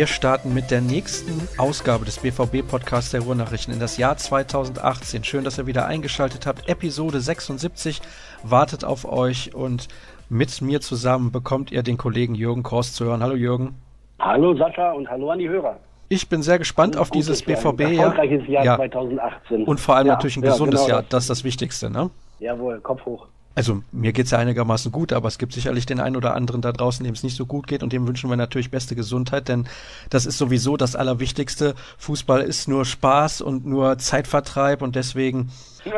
[0.00, 5.24] Wir starten mit der nächsten Ausgabe des BVB-Podcasts der Ruhrnachrichten in das Jahr 2018.
[5.24, 6.70] Schön, dass ihr wieder eingeschaltet habt.
[6.70, 8.00] Episode 76
[8.42, 9.88] wartet auf euch und
[10.30, 13.22] mit mir zusammen bekommt ihr den Kollegen Jürgen Korst zu hören.
[13.22, 13.74] Hallo Jürgen.
[14.18, 15.76] Hallo Sascha und hallo an die Hörer.
[16.08, 18.14] Ich bin sehr gespannt auf dieses BVB-Jahr.
[18.14, 18.76] Erfolgreiches Jahr ja.
[18.76, 19.64] 2018.
[19.64, 21.04] Und vor allem ja, natürlich ein ja, gesundes genau Jahr.
[21.10, 22.08] Das ist das Wichtigste, ne?
[22.38, 23.26] Jawohl, Kopf hoch.
[23.60, 26.72] Also mir geht's ja einigermaßen gut, aber es gibt sicherlich den einen oder anderen da
[26.72, 29.68] draußen, dem es nicht so gut geht und dem wünschen wir natürlich beste Gesundheit, denn
[30.08, 31.74] das ist sowieso das Allerwichtigste.
[31.98, 35.50] Fußball ist nur Spaß und nur Zeitvertreib und deswegen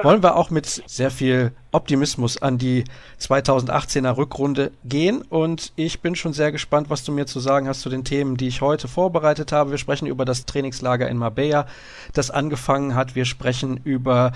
[0.03, 2.85] wollen wir auch mit sehr viel Optimismus an die
[3.21, 5.23] 2018er Rückrunde gehen.
[5.23, 8.37] Und ich bin schon sehr gespannt, was du mir zu sagen hast zu den Themen,
[8.37, 9.71] die ich heute vorbereitet habe.
[9.71, 11.67] Wir sprechen über das Trainingslager in Marbella,
[12.13, 13.15] das angefangen hat.
[13.15, 14.33] Wir sprechen über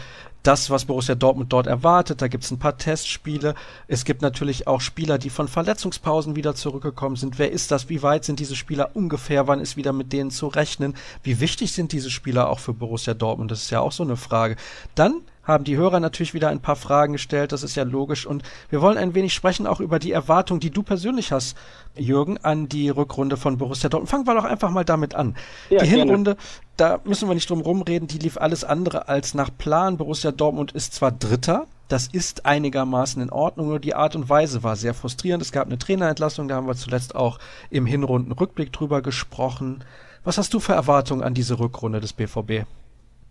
[0.47, 2.23] das, was Borussia Dortmund dort erwartet.
[2.23, 3.55] Da gibt es ein paar Testspiele.
[3.89, 7.39] Es gibt natürlich auch Spieler, die von Verletzungspausen wieder zurückgekommen sind.
[7.39, 7.89] Wer ist das?
[7.89, 9.49] Wie weit sind diese Spieler ungefähr?
[9.49, 10.95] Wann ist wieder mit denen zu rechnen?
[11.23, 13.51] Wie wichtig sind diese Spieler auch für Borussia Dortmund?
[13.51, 14.57] Das ist ja auch so eine Frage.
[14.95, 18.27] Dann haben die Hörer natürlich wieder ein paar Fragen gestellt, das ist ja logisch.
[18.27, 21.57] Und wir wollen ein wenig sprechen auch über die Erwartung, die du persönlich hast,
[21.97, 24.11] Jürgen, an die Rückrunde von Borussia Dortmund.
[24.11, 25.37] Fangen wir doch einfach mal damit an.
[25.71, 26.51] Ja, die Hinrunde, gerne.
[26.77, 29.97] da müssen wir nicht drum rumreden, die lief alles andere als nach Plan.
[29.97, 34.63] Borussia Dortmund ist zwar Dritter, das ist einigermaßen in Ordnung, nur die Art und Weise
[34.63, 35.43] war sehr frustrierend.
[35.43, 37.39] Es gab eine Trainerentlassung, da haben wir zuletzt auch
[37.71, 39.85] im Hinrundenrückblick drüber gesprochen.
[40.25, 42.67] Was hast du für Erwartungen an diese Rückrunde des BVB?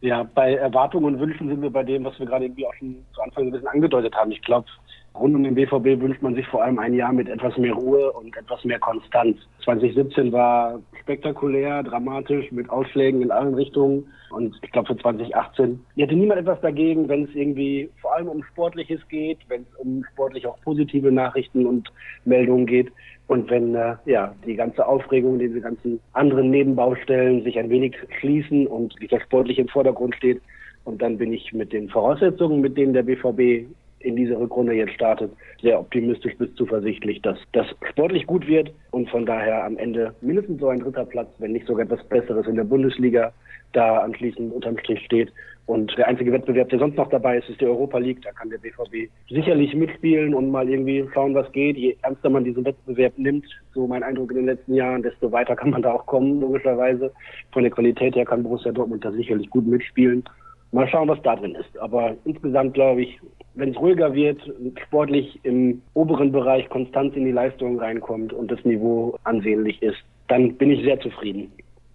[0.06, 2.95] Ja, bei Erwartungen und Wünschen sind wir bei dem, was wir gerade irgendwie auch schon
[3.16, 4.31] zu Anfang ein bisschen angedeutet haben.
[4.31, 4.67] Ich glaube,
[5.16, 8.11] rund um den BVB wünscht man sich vor allem ein Jahr mit etwas mehr Ruhe
[8.11, 9.39] und etwas mehr Konstanz.
[9.64, 14.08] 2017 war spektakulär, dramatisch, mit Ausschlägen in allen Richtungen.
[14.30, 18.44] Und ich glaube, für 2018 hätte niemand etwas dagegen, wenn es irgendwie vor allem um
[18.44, 21.92] Sportliches geht, wenn es um sportlich auch positive Nachrichten und
[22.26, 22.92] Meldungen geht.
[23.27, 28.67] Und wenn äh, ja die ganze Aufregung, diese ganzen anderen Nebenbaustellen sich ein wenig schließen
[28.67, 30.41] und dieser sportliche im Vordergrund steht,
[30.83, 33.65] und dann bin ich mit den Voraussetzungen, mit denen der BVB
[34.00, 39.10] in diese Rückrunde jetzt startet, sehr optimistisch bis zuversichtlich, dass das sportlich gut wird und
[39.10, 42.55] von daher am Ende mindestens so ein dritter Platz, wenn nicht sogar etwas Besseres in
[42.55, 43.34] der Bundesliga
[43.73, 45.32] da anschließend unterm Strich steht.
[45.67, 48.22] Und der einzige Wettbewerb, der sonst noch dabei ist, ist die Europa League.
[48.22, 51.76] Da kann der BVB sicherlich mitspielen und mal irgendwie schauen, was geht.
[51.76, 55.55] Je ernster man diesen Wettbewerb nimmt, so mein Eindruck in den letzten Jahren, desto weiter
[55.55, 57.11] kann man da auch kommen, logischerweise.
[57.52, 60.23] Von der Qualität her kann Borussia Dortmund da sicherlich gut mitspielen.
[60.72, 61.78] Mal schauen, was da drin ist.
[61.80, 63.20] Aber insgesamt glaube ich,
[63.55, 64.42] wenn es ruhiger wird,
[64.86, 70.55] sportlich im oberen Bereich Konstanz in die Leistung reinkommt und das Niveau ansehnlich ist, dann
[70.55, 71.52] bin ich sehr zufrieden.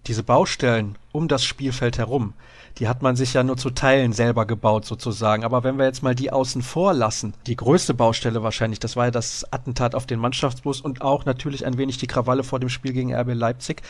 [0.07, 2.33] Diese Baustellen um das Spielfeld herum,
[2.79, 5.45] die hat man sich ja nur zu Teilen selber gebaut sozusagen.
[5.45, 9.07] Aber wenn wir jetzt mal die außen vor lassen, die größte Baustelle wahrscheinlich, das war
[9.07, 12.69] ja das Attentat auf den Mannschaftsbus und auch natürlich ein wenig die Krawalle vor dem
[12.69, 13.83] Spiel gegen RB Leipzig.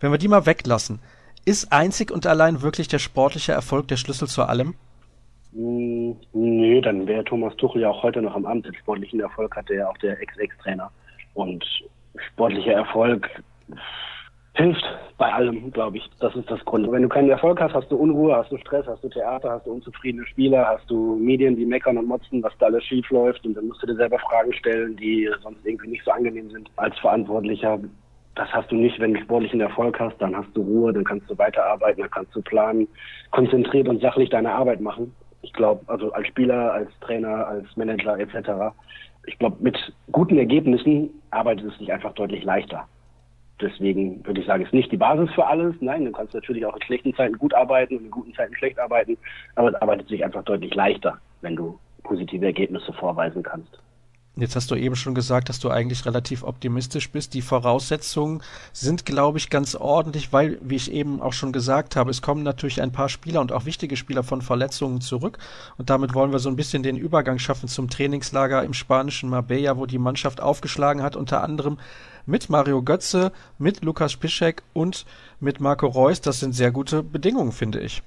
[0.00, 0.98] Wenn wir die mal weglassen,
[1.44, 4.74] ist einzig und allein wirklich der sportliche Erfolg der Schlüssel zu allem?
[5.54, 8.66] Hm, nö, dann wäre Thomas Tuchel ja auch heute noch am Amt.
[8.66, 10.90] Den sportlichen Erfolg hatte ja auch der Ex-Ex-Trainer.
[11.34, 11.64] Und
[12.32, 13.28] sportlicher Erfolg
[14.54, 14.84] hilft
[15.16, 16.10] bei allem, glaube ich.
[16.20, 16.90] Das ist das Grund.
[16.90, 19.66] Wenn du keinen Erfolg hast, hast du Unruhe, hast du Stress, hast du Theater, hast
[19.66, 23.46] du unzufriedene Spieler, hast du Medien, die meckern und motzen, was da alles schief läuft.
[23.46, 26.68] Und dann musst du dir selber Fragen stellen, die sonst irgendwie nicht so angenehm sind
[26.76, 27.78] als Verantwortlicher.
[28.34, 31.30] Das hast du nicht, wenn du sportlichen Erfolg hast, dann hast du Ruhe, dann kannst
[31.30, 32.88] du weiterarbeiten, dann kannst du planen,
[33.30, 35.14] konzentriert und sachlich deine Arbeit machen.
[35.44, 38.74] Ich glaube, also als Spieler, als Trainer, als Manager etc.
[39.26, 39.76] Ich glaube, mit
[40.10, 42.88] guten Ergebnissen arbeitet es sich einfach deutlich leichter.
[43.60, 45.74] Deswegen würde ich sagen, ist nicht die Basis für alles.
[45.80, 48.78] Nein, du kannst natürlich auch in schlechten Zeiten gut arbeiten und in guten Zeiten schlecht
[48.78, 49.18] arbeiten,
[49.54, 53.78] aber es arbeitet sich einfach deutlich leichter, wenn du positive Ergebnisse vorweisen kannst.
[54.36, 57.34] Jetzt hast du eben schon gesagt, dass du eigentlich relativ optimistisch bist.
[57.34, 62.10] Die Voraussetzungen sind, glaube ich, ganz ordentlich, weil, wie ich eben auch schon gesagt habe,
[62.10, 65.38] es kommen natürlich ein paar Spieler und auch wichtige Spieler von Verletzungen zurück.
[65.78, 69.78] Und damit wollen wir so ein bisschen den Übergang schaffen zum Trainingslager im spanischen Marbella,
[69.78, 71.78] wo die Mannschaft aufgeschlagen hat, unter anderem
[72.26, 75.06] mit Mario Götze, mit Lukas Piszek und
[75.38, 76.20] mit Marco Reus.
[76.20, 78.02] Das sind sehr gute Bedingungen, finde ich.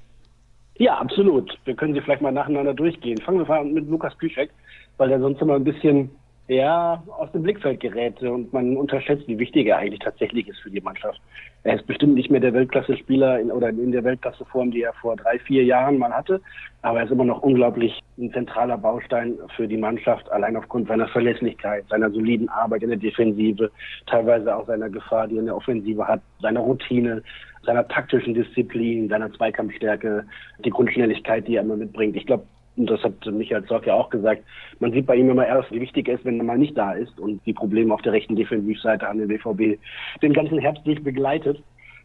[0.75, 1.57] Ja, absolut.
[1.63, 3.19] Wir können sie vielleicht mal nacheinander durchgehen.
[3.21, 4.51] Fangen wir mal mit Lukas Piszek
[4.97, 6.11] weil er sonst immer ein bisschen
[6.49, 10.71] ja, aus dem Blickfeld gerät und man unterschätzt, wie wichtig er eigentlich tatsächlich ist für
[10.71, 11.19] die Mannschaft.
[11.63, 15.17] Er ist bestimmt nicht mehr der Weltklasse-Spieler in, oder in der Weltklasse-Form, die er vor
[15.17, 16.39] drei, vier Jahren mal hatte,
[16.83, 21.09] aber er ist immer noch unglaublich ein zentraler Baustein für die Mannschaft, allein aufgrund seiner
[21.09, 23.69] Verlässlichkeit, seiner soliden Arbeit in der Defensive,
[24.05, 27.23] teilweise auch seiner Gefahr, die er in der Offensive hat, seiner Routine,
[27.65, 30.25] seiner taktischen Disziplin, seiner Zweikampfstärke,
[30.63, 32.15] die Grundschnelligkeit, die er immer mitbringt.
[32.15, 32.45] Ich glaube,
[32.77, 34.43] und das hat Michael Zorc ja auch gesagt,
[34.79, 36.93] man sieht bei ihm immer erst, wie wichtig er ist, wenn er mal nicht da
[36.93, 39.79] ist und die Probleme auf der rechten Defensivseite an den BVB
[40.21, 41.61] den ganzen Herbst nicht begleitet.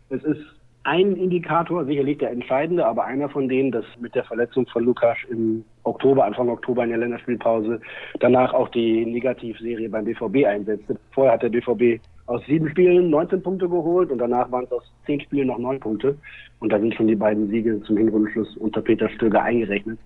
[0.09, 0.41] Es ist
[0.85, 5.17] ein Indikator, sicherlich der entscheidende, aber einer von denen, dass mit der Verletzung von Lukas
[5.31, 7.81] im Oktober, Anfang Oktober in der Länderspielpause,
[8.19, 10.99] danach auch die Negativserie beim BVB einsetzte.
[11.13, 14.93] Vorher hat der BVB aus sieben Spielen 19 Punkte geholt und danach waren es aus
[15.07, 16.17] zehn Spielen noch neun Punkte.
[16.61, 19.99] Und da sind schon die beiden Siege zum Hinrundenschluss unter Peter Stöger eingerechnet.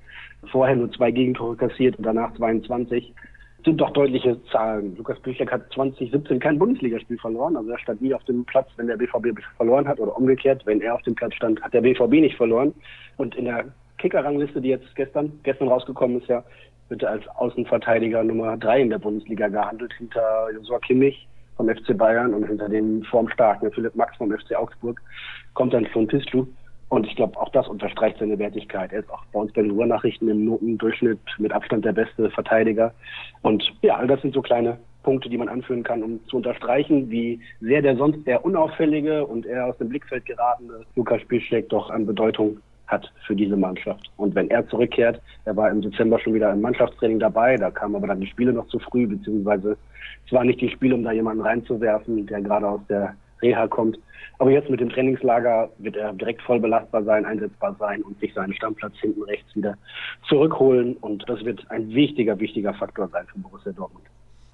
[0.51, 3.13] Vorher nur zwei Gegentore kassiert und danach 22
[3.65, 4.97] sind doch deutliche Zahlen.
[4.97, 7.57] Lukas Büchleck hat 2017 kein Bundesligaspiel verloren.
[7.57, 10.65] Also er stand nie auf dem Platz, wenn der BVB verloren hat oder umgekehrt.
[10.67, 12.73] Wenn er auf dem Platz stand, hat der BVB nicht verloren.
[13.17, 13.65] Und in der
[13.99, 16.45] Kicker-Rangliste, die jetzt gestern, gestern rausgekommen ist, ja,
[16.89, 21.97] wird er als Außenverteidiger Nummer drei in der Bundesliga gehandelt, hinter Josua Kimmich vom FC
[21.97, 25.01] Bayern und hinter dem formstarken Philipp Max vom FC Augsburg
[25.55, 26.47] kommt dann schon Pistu.
[26.89, 28.93] Und ich glaube, auch das unterstreicht seine Wertigkeit.
[28.93, 32.95] Er ist auch bei uns bei den Ruhrnachrichten im Notendurchschnitt mit Abstand der beste Verteidiger.
[33.43, 37.11] Und ja, all das sind so kleine Punkte, die man anführen kann, um zu unterstreichen,
[37.11, 41.91] wie sehr der sonst eher unauffällige und eher aus dem Blickfeld geratene Lukas Spielschläg doch
[41.91, 44.11] an Bedeutung hat für diese Mannschaft.
[44.17, 47.97] Und wenn er zurückkehrt, er war im Dezember schon wieder im Mannschaftstraining dabei, da kamen
[47.97, 49.77] aber dann die Spiele noch zu früh, beziehungsweise
[50.25, 53.99] es war nicht die Spiele, um da jemanden reinzuwerfen, der gerade aus der Reha kommt.
[54.39, 58.35] Aber jetzt mit dem Trainingslager wird er direkt voll belastbar sein, einsetzbar sein und sich
[58.35, 59.77] seinen Stammplatz hinten rechts wieder
[60.29, 60.97] zurückholen.
[60.99, 64.05] Und das wird ein wichtiger, wichtiger Faktor sein für Borussia Dortmund.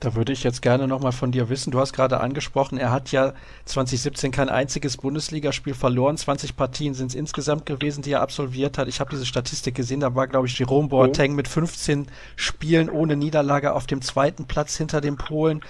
[0.02, 1.70] Da würde ich jetzt gerne nochmal von dir wissen.
[1.70, 3.34] Du hast gerade angesprochen, er hat ja
[3.66, 6.16] 2017 kein einziges Bundesligaspiel verloren.
[6.16, 8.88] 20 Partien sind es insgesamt gewesen, die er absolviert hat.
[8.88, 11.36] Ich habe diese Statistik gesehen, da war, glaube ich, Jerome Boateng mhm.
[11.36, 15.60] mit 15 Spielen ohne Niederlage auf dem zweiten Platz hinter dem Polen.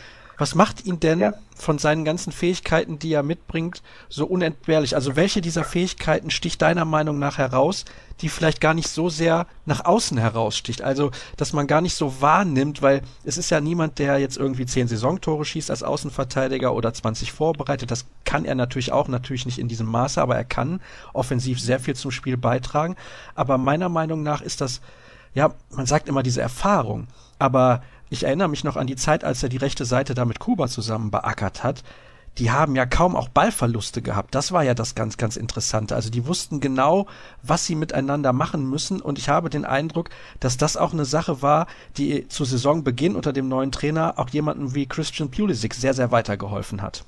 [0.42, 1.34] Was macht ihn denn ja.
[1.54, 4.96] von seinen ganzen Fähigkeiten, die er mitbringt, so unentbehrlich?
[4.96, 7.84] Also welche dieser Fähigkeiten sticht deiner Meinung nach heraus,
[8.20, 10.82] die vielleicht gar nicht so sehr nach außen heraussticht?
[10.82, 14.66] Also, dass man gar nicht so wahrnimmt, weil es ist ja niemand, der jetzt irgendwie
[14.66, 17.92] zehn Saisontore schießt als Außenverteidiger oder 20 vorbereitet.
[17.92, 20.80] Das kann er natürlich auch, natürlich nicht in diesem Maße, aber er kann
[21.12, 22.96] offensiv sehr viel zum Spiel beitragen.
[23.36, 24.80] Aber meiner Meinung nach ist das,
[25.34, 27.06] ja, man sagt immer diese Erfahrung.
[27.38, 27.80] Aber
[28.12, 30.68] ich erinnere mich noch an die Zeit, als er die rechte Seite da mit Kuba
[30.68, 31.82] zusammen beackert hat.
[32.38, 34.34] Die haben ja kaum auch Ballverluste gehabt.
[34.34, 35.94] Das war ja das ganz, ganz Interessante.
[35.94, 37.06] Also die wussten genau,
[37.42, 39.00] was sie miteinander machen müssen.
[39.00, 40.10] Und ich habe den Eindruck,
[40.40, 41.66] dass das auch eine Sache war,
[41.96, 46.82] die zu Saisonbeginn unter dem neuen Trainer auch jemanden wie Christian Pulisic sehr, sehr weitergeholfen
[46.82, 47.04] hat.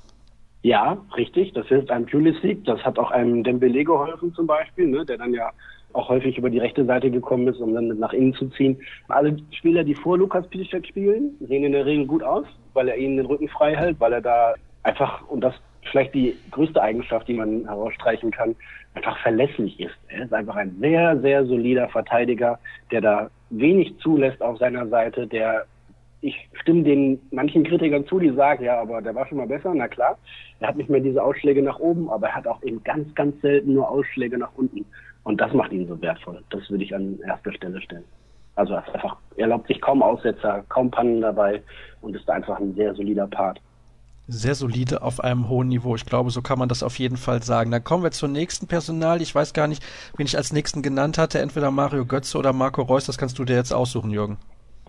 [0.63, 1.53] Ja, richtig.
[1.53, 2.65] Das hilft einem Pulisic.
[2.65, 5.51] Das hat auch einem Dembele geholfen zum Beispiel, ne, der dann ja
[5.95, 8.77] auch häufig über die rechte Seite gekommen ist, um dann mit nach innen zu ziehen.
[9.07, 12.97] Alle Spieler, die vor Lukas Piszczek spielen, sehen in der Regel gut aus, weil er
[12.97, 14.53] ihnen den Rücken frei hält, weil er da
[14.83, 15.55] einfach, und das
[15.91, 18.55] vielleicht die größte Eigenschaft, die man herausstreichen kann,
[18.95, 19.95] einfach verlässlich ist.
[20.07, 22.59] Er ist einfach ein sehr, sehr solider Verteidiger,
[22.91, 25.65] der da wenig zulässt auf seiner Seite, der
[26.21, 29.71] ich stimme den manchen Kritikern zu, die sagen, ja, aber der war schon mal besser,
[29.75, 30.17] na klar.
[30.59, 33.39] Er hat nicht mehr diese Ausschläge nach oben, aber er hat auch eben ganz, ganz
[33.41, 34.85] selten nur Ausschläge nach unten.
[35.25, 36.41] Und das macht ihn so wertvoll.
[36.51, 38.05] Das würde ich an erster Stelle stellen.
[38.55, 41.61] Also er einfach, erlaubt sich kaum Aussetzer, kaum Pannen dabei
[42.01, 43.59] und ist einfach ein sehr solider Part.
[44.27, 45.95] Sehr solide auf einem hohen Niveau.
[45.95, 47.71] Ich glaube, so kann man das auf jeden Fall sagen.
[47.71, 49.21] Dann kommen wir zur nächsten Personal.
[49.21, 49.83] Ich weiß gar nicht,
[50.15, 51.39] wen ich als nächsten genannt hatte.
[51.39, 53.05] Entweder Mario Götze oder Marco Reus.
[53.05, 54.37] Das kannst du dir jetzt aussuchen, Jürgen.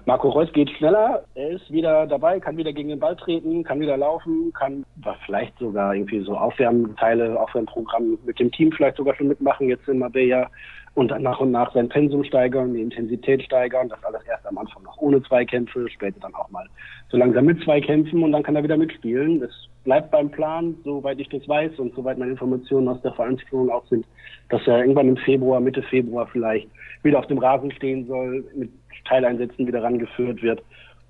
[0.06, 3.80] Marco Reus geht schneller, er ist wieder dabei, kann wieder gegen den Ball treten, kann
[3.80, 4.84] wieder laufen, kann
[5.24, 9.98] vielleicht sogar irgendwie so Aufwärmteile, Aufwärmprogramm mit dem Team vielleicht sogar schon mitmachen, jetzt in
[9.98, 10.48] Marbella
[10.96, 14.56] und dann nach und nach sein Pensum steigern, die Intensität steigern, das alles erst am
[14.56, 16.66] Anfang noch ohne Zweikämpfe, später dann auch mal
[17.10, 19.40] so langsam mit Zweikämpfen und dann kann er wieder mitspielen.
[19.40, 19.50] Das
[19.84, 23.86] bleibt beim Plan, soweit ich das weiß und soweit meine Informationen aus der Vereinsführung auch
[23.88, 24.06] sind,
[24.48, 26.66] dass er irgendwann im Februar, Mitte Februar vielleicht
[27.02, 28.70] wieder auf dem Rasen stehen soll, mit
[29.04, 30.62] Teileinsätzen wieder rangeführt wird.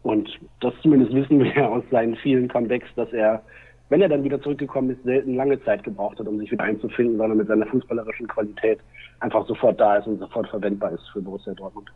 [0.02, 0.28] Und
[0.60, 3.40] das zumindest wissen wir aus seinen vielen Comebacks, dass er,
[3.88, 7.16] wenn er dann wieder zurückgekommen ist, selten lange Zeit gebraucht hat, um sich wieder einzufinden,
[7.16, 8.80] sondern mit seiner fußballerischen Qualität
[9.20, 11.90] einfach sofort da ist und sofort verwendbar ist für Borussia Dortmund.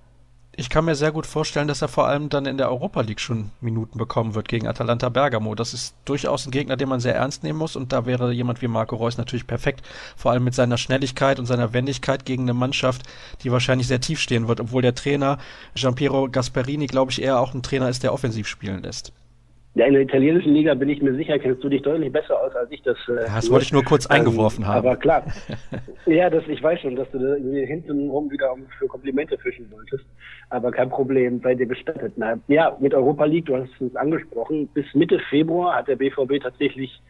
[0.57, 3.21] Ich kann mir sehr gut vorstellen, dass er vor allem dann in der Europa League
[3.21, 5.55] schon Minuten bekommen wird gegen Atalanta Bergamo.
[5.55, 8.61] Das ist durchaus ein Gegner, den man sehr ernst nehmen muss und da wäre jemand
[8.61, 12.55] wie Marco Reus natürlich perfekt, vor allem mit seiner Schnelligkeit und seiner Wendigkeit gegen eine
[12.55, 13.05] Mannschaft,
[13.43, 15.39] die wahrscheinlich sehr tief stehen wird, obwohl der Trainer
[15.75, 19.13] Giampiero Gasperini, glaube ich, eher auch ein Trainer ist, der offensiv spielen lässt.
[19.75, 22.55] Ja, in der italienischen Liga bin ich mir sicher, kennst du dich deutlich besser aus,
[22.57, 22.97] als ich das.
[23.09, 24.79] Äh, ja, das wollte ich nur kurz ähm, eingeworfen haben.
[24.79, 25.25] Aber klar.
[26.07, 30.05] ja, das, ich weiß schon, dass du da hinten rum wieder für Komplimente fischen wolltest.
[30.49, 32.15] Aber kein Problem, sei dir gestattet.
[32.17, 36.43] Na, ja, mit Europa League, du hast es angesprochen, bis Mitte Februar hat der BVB
[36.43, 37.01] tatsächlich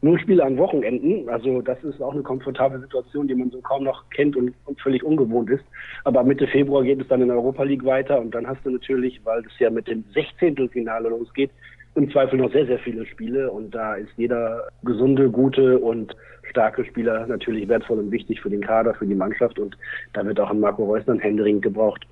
[0.00, 1.28] nur Spiele an Wochenenden.
[1.28, 4.80] Also das ist auch eine komfortable Situation, die man so kaum noch kennt und, und,
[4.80, 5.64] völlig ungewohnt ist.
[6.04, 9.20] Aber Mitte Februar geht es dann in Europa League weiter und dann hast du natürlich,
[9.24, 10.68] weil es ja mit dem 16.
[10.70, 11.50] Finale losgeht,
[11.96, 16.14] im Zweifel noch sehr, sehr viele Spiele und da ist jeder gesunde, gute und
[16.50, 19.76] starke Spieler natürlich wertvoll und wichtig für den Kader, für die Mannschaft und
[20.12, 22.06] da wird auch ein Marco Reusner ein Händering gebraucht.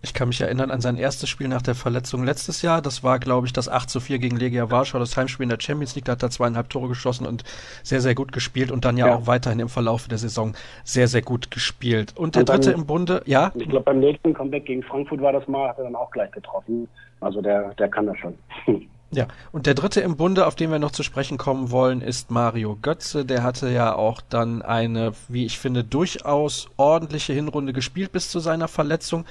[0.00, 2.80] Ich kann mich erinnern an sein erstes Spiel nach der Verletzung letztes Jahr.
[2.80, 5.58] Das war, glaube ich, das 8 zu 4 gegen Legia Warschau, das Heimspiel in der
[5.60, 6.04] Champions League.
[6.04, 7.42] Da hat er zweieinhalb Tore geschossen und
[7.82, 9.16] sehr, sehr gut gespielt und dann ja, ja.
[9.16, 10.54] auch weiterhin im Verlauf der Saison
[10.84, 12.14] sehr, sehr gut gespielt.
[12.16, 13.50] Und der und dann, dritte im Bunde, ja?
[13.56, 16.30] Ich glaube, beim nächsten Comeback gegen Frankfurt war das mal, hat er dann auch gleich
[16.30, 16.86] getroffen.
[17.20, 18.34] Also der, der kann das schon.
[19.10, 22.30] Ja, und der dritte im Bunde, auf den wir noch zu sprechen kommen wollen, ist
[22.30, 23.24] Mario Götze.
[23.24, 28.38] Der hatte ja auch dann eine, wie ich finde, durchaus ordentliche Hinrunde gespielt bis zu
[28.38, 29.24] seiner Verletzung.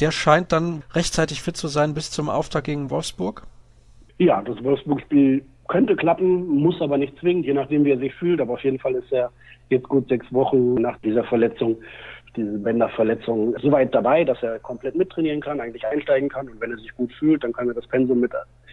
[0.00, 3.44] Der scheint dann rechtzeitig fit zu sein bis zum Auftakt gegen Wolfsburg.
[4.18, 8.40] Ja, das Wolfsburg-Spiel könnte klappen, muss aber nicht zwingend, je nachdem, wie er sich fühlt.
[8.40, 9.30] Aber auf jeden Fall ist er
[9.68, 11.76] jetzt gut sechs Wochen nach dieser Verletzung
[12.36, 16.48] diese Bänderverletzung so weit dabei, dass er komplett mittrainieren kann, eigentlich einsteigen kann.
[16.48, 18.32] Und wenn er sich gut fühlt, dann kann er das Pensum mit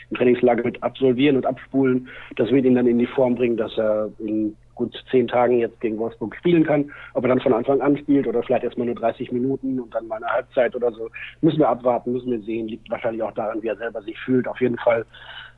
[0.09, 2.07] im Trainingslager mit absolvieren und abspulen.
[2.35, 5.81] Das wird ihn dann in die Form bringen, dass er in gut zehn Tagen jetzt
[5.81, 6.91] gegen Wolfsburg spielen kann.
[7.15, 10.07] Ob er dann von Anfang an spielt oder vielleicht erstmal nur 30 Minuten und dann
[10.07, 11.09] mal eine Halbzeit oder so,
[11.41, 12.67] müssen wir abwarten, müssen wir sehen.
[12.67, 14.47] Liegt wahrscheinlich auch daran, wie er selber sich fühlt.
[14.47, 15.05] Auf jeden Fall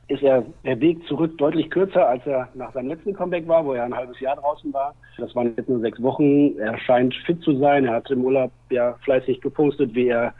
[0.08, 3.74] ist er der Weg zurück deutlich kürzer, als er nach seinem letzten Comeback war, wo
[3.74, 4.94] er ein halbes Jahr draußen war.
[5.18, 6.58] Das waren jetzt nur sechs Wochen.
[6.58, 7.84] Er scheint fit zu sein.
[7.84, 10.34] Er hat im Urlaub ja fleißig gepostet, wie er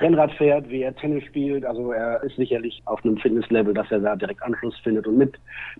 [0.00, 1.64] Rennrad fährt, wie er Tennis spielt.
[1.64, 5.34] Also er ist sicherlich auf einem Fitnesslevel, dass er da direkt Anschluss findet und mit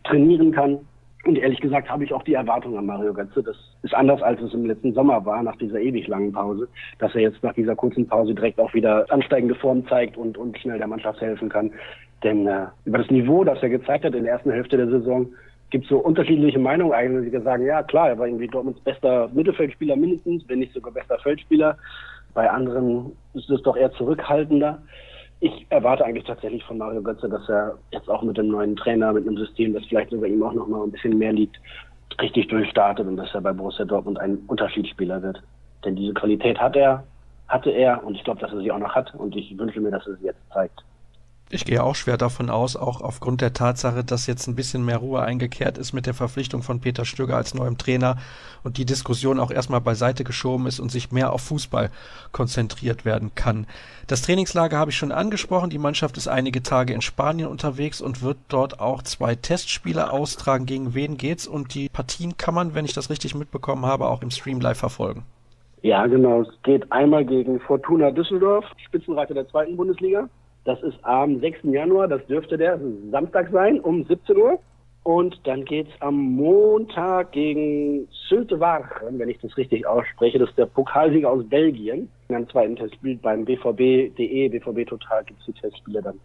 [0.05, 0.79] trainieren kann.
[1.25, 3.43] Und ehrlich gesagt habe ich auch die Erwartung an Mario Götze.
[3.43, 6.69] Das ist anders, als es im letzten Sommer war, nach dieser ewig langen Pause,
[7.01, 10.57] dass er jetzt nach dieser kurzen Pause direkt auch wieder ansteigende Form zeigt und, und
[10.59, 11.73] schnell der Mannschaft helfen kann.
[12.23, 15.27] Denn äh, über das Niveau, das er gezeigt hat in der ersten Hälfte der Saison,
[15.71, 19.29] gibt es so unterschiedliche Meinungen eigentlich, die sagen, ja klar, er war irgendwie Dortmunds bester
[19.35, 21.77] Mittelfeldspieler mindestens, wenn nicht sogar bester Feldspieler.
[22.37, 24.83] Bei anderen ist es doch eher zurückhaltender.
[25.41, 29.15] Ich erwarte eigentlich tatsächlich von Mario Götze, dass er jetzt auch mit dem neuen Trainer,
[29.15, 31.57] mit einem System, das vielleicht sogar ihm auch noch mal ein bisschen mehr liegt,
[32.21, 35.43] richtig durchstartet und dass er bei Borussia Dortmund ein Unterschiedsspieler wird.
[35.87, 37.05] Denn diese Qualität hat er,
[37.49, 39.91] hatte er und ich glaube, dass er sie auch noch hat und ich wünsche mir,
[39.91, 40.85] dass er sie jetzt zeigt.
[41.49, 44.97] Ich gehe auch schwer davon aus, auch aufgrund der Tatsache, dass jetzt ein bisschen mehr
[44.97, 48.17] Ruhe eingekehrt ist mit der Verpflichtung von Peter Stöger als neuem Trainer
[48.65, 51.91] und die Diskussion auch erstmal beiseite geschoben ist und sich mehr auf Fußball
[52.33, 53.69] konzentriert werden kann.
[54.09, 55.71] Das Trainingslager habe ich schon angesprochen.
[55.71, 60.67] Die Mannschaft ist einige Tage in Spanien unterwegs und wird dort auch zwei Testspiele austragen.
[60.67, 61.47] Gegen wen geht's?
[61.47, 64.79] Und die Partien kann man, wenn ich das richtig mitbekommen habe, auch im Stream live
[64.79, 65.23] verfolgen.
[65.83, 66.43] Ja, genau.
[66.43, 70.29] Es geht einmal gegen Fortuna Düsseldorf, Spitzenreiter der zweiten Bundesliga.
[70.67, 71.61] Das ist am 6.
[71.63, 72.81] Januar, das dürfte der
[73.13, 74.59] Samstag sein, um 17 Uhr.
[75.05, 80.41] Und dann geht's am Montag gegen Sylte Waren, wenn ich das richtig ausspreche.
[80.41, 82.09] Das ist der Pokalsieger aus Belgien.
[82.29, 86.19] In einem zweiten Testspiel beim BVB.de, BVB Total gibt's die Testspiele dann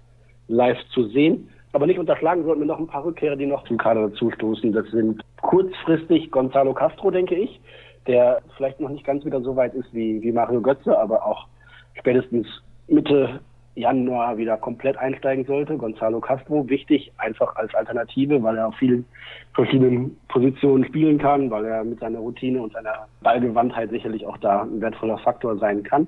[0.48, 1.48] live zu sehen.
[1.74, 4.74] Aber nicht unterschlagen sollten wir noch ein paar Rückkehrer, die noch zum Kader dazustoßen.
[4.74, 7.62] Das sind kurzfristig Gonzalo Castro, denke ich,
[8.07, 11.45] der vielleicht noch nicht ganz wieder so weit ist wie, wie Mario Götze, aber auch
[11.93, 12.48] spätestens
[12.88, 13.39] Mitte
[13.75, 15.78] Januar wieder komplett einsteigen sollte.
[15.78, 19.06] Gonzalo Castro, wichtig, einfach als Alternative, weil er auf vielen
[19.54, 24.63] verschiedenen Positionen spielen kann, weil er mit seiner Routine und seiner Ballgewandtheit sicherlich auch da
[24.63, 26.08] ein wertvoller Faktor sein kann.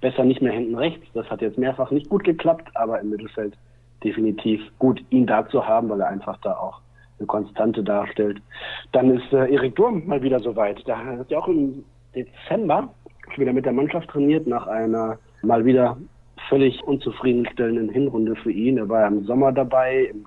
[0.00, 3.56] Besser nicht mehr hinten rechts, das hat jetzt mehrfach nicht gut geklappt, aber im Mittelfeld
[4.02, 6.80] definitiv gut, ihn da zu haben, weil er einfach da auch
[7.18, 8.42] eine Konstante darstellt.
[8.90, 10.82] Dann ist äh, Erik Durm mal wieder soweit.
[10.86, 12.88] Da hat er auch im Dezember
[13.30, 15.96] schon wieder mit der Mannschaft trainiert nach einer mal wieder
[16.48, 18.78] völlig unzufriedenstellenden Hinrunde für ihn.
[18.78, 20.26] Er war im Sommer dabei, im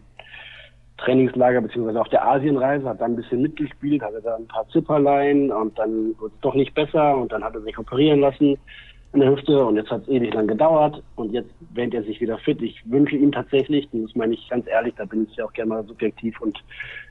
[0.98, 5.52] Trainingslager beziehungsweise auf der Asienreise, hat dann ein bisschen mitgespielt, hatte da ein paar Zipperlein
[5.52, 8.58] und dann wurde es doch nicht besser und dann hat er sich operieren lassen
[9.16, 12.20] in der Hüfte und jetzt hat es ewig lang gedauert und jetzt wähnt er sich
[12.20, 12.62] wieder fit.
[12.62, 15.70] Ich wünsche ihm tatsächlich, das meine ich ganz ehrlich, da bin ich ja auch gerne
[15.70, 16.62] mal subjektiv und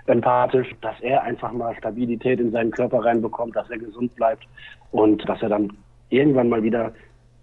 [0.07, 4.45] empathisch, dass er einfach mal Stabilität in seinen Körper reinbekommt, dass er gesund bleibt
[4.93, 5.73] und dass er dann
[6.11, 6.93] irgendwann mal wieder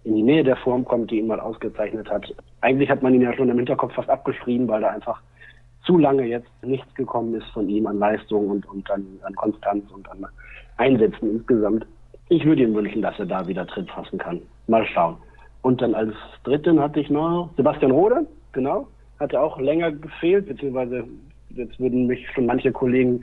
[0.04, 2.34] in die Nähe der Form kommt, die ihn mal ausgezeichnet hat.
[2.60, 5.20] Eigentlich hat man ihn ja schon im Hinterkopf fast abgeschrieben, weil da einfach
[5.84, 9.90] zu lange jetzt nichts gekommen ist von ihm an Leistung und, und an, an Konstanz
[9.90, 10.26] und an
[10.76, 11.86] Einsätzen insgesamt.
[12.28, 14.40] Ich würde ihm wünschen, dass er da wieder Tritt fassen kann.
[14.66, 15.16] Mal schauen.
[15.62, 18.88] Und dann als Dritten hatte ich noch Sebastian Rode, genau.
[19.20, 21.04] Hatte auch länger gefehlt, beziehungsweise
[21.50, 23.22] jetzt würden mich schon manche Kollegen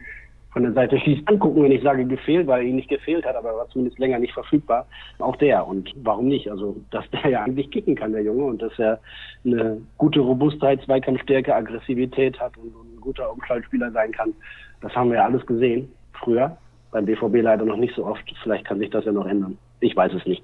[0.51, 3.35] von der Seite schießt, angucken, wenn ich sage gefehlt, weil er ihn nicht gefehlt hat,
[3.35, 4.87] aber er war zumindest länger nicht verfügbar.
[5.19, 5.67] Auch der.
[5.67, 6.49] Und warum nicht?
[6.49, 8.99] Also, dass der ja eigentlich kicken kann, der Junge, und dass er
[9.45, 14.33] eine gute Robustheit, Zweikampfstärke, Aggressivität hat und, und ein guter Umschaltspieler sein kann,
[14.81, 15.91] das haben wir ja alles gesehen.
[16.13, 16.57] Früher.
[16.91, 18.23] Beim BVB leider noch nicht so oft.
[18.41, 19.57] Vielleicht kann sich das ja noch ändern.
[19.79, 20.43] Ich weiß es nicht.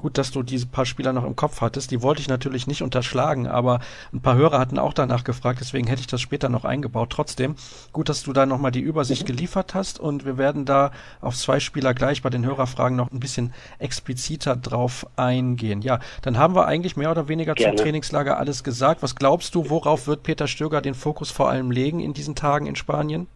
[0.00, 1.90] Gut, dass du diese paar Spieler noch im Kopf hattest.
[1.90, 3.80] Die wollte ich natürlich nicht unterschlagen, aber
[4.14, 7.10] ein paar Hörer hatten auch danach gefragt, deswegen hätte ich das später noch eingebaut.
[7.10, 7.54] Trotzdem,
[7.92, 11.60] gut, dass du da nochmal die Übersicht geliefert hast und wir werden da auf zwei
[11.60, 15.82] Spieler gleich bei den Hörerfragen noch ein bisschen expliziter drauf eingehen.
[15.82, 17.76] Ja, dann haben wir eigentlich mehr oder weniger Gerne.
[17.76, 19.02] zum Trainingslager alles gesagt.
[19.02, 22.64] Was glaubst du, worauf wird Peter Stöger den Fokus vor allem legen in diesen Tagen
[22.64, 23.26] in Spanien?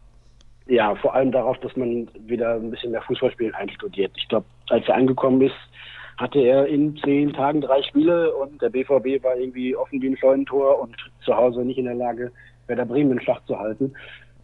[0.67, 4.13] Ja, vor allem darauf, dass man wieder ein bisschen mehr Fußballspielen einstudiert.
[4.17, 5.55] Ich glaube, als er angekommen ist,
[6.17, 10.17] hatte er in zehn Tagen drei Spiele und der BVB war irgendwie offen wie ein
[10.17, 12.31] Scheunentor und zu Hause nicht in der Lage,
[12.67, 13.93] Werder Bremen in Schach zu halten.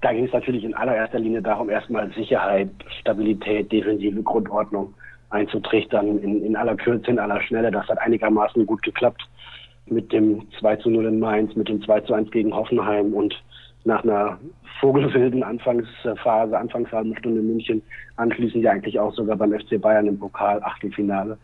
[0.00, 4.94] Da ging es natürlich in allererster Linie darum, erstmal Sicherheit, Stabilität, defensive Grundordnung
[5.28, 7.70] einzutrichtern in, in aller Kürze, in aller Schnelle.
[7.70, 9.22] Das hat einigermaßen gut geklappt
[9.86, 13.34] mit dem 2 zu 0 in Mainz, mit dem 2 zu 1 gegen Hoffenheim und
[13.84, 14.38] nach einer
[14.80, 17.82] vogelwilden Anfangsphase, Anfangshalben Stunde München,
[18.16, 21.38] anschließend ja eigentlich auch sogar beim FC Bayern im Pokal Achtelfinale.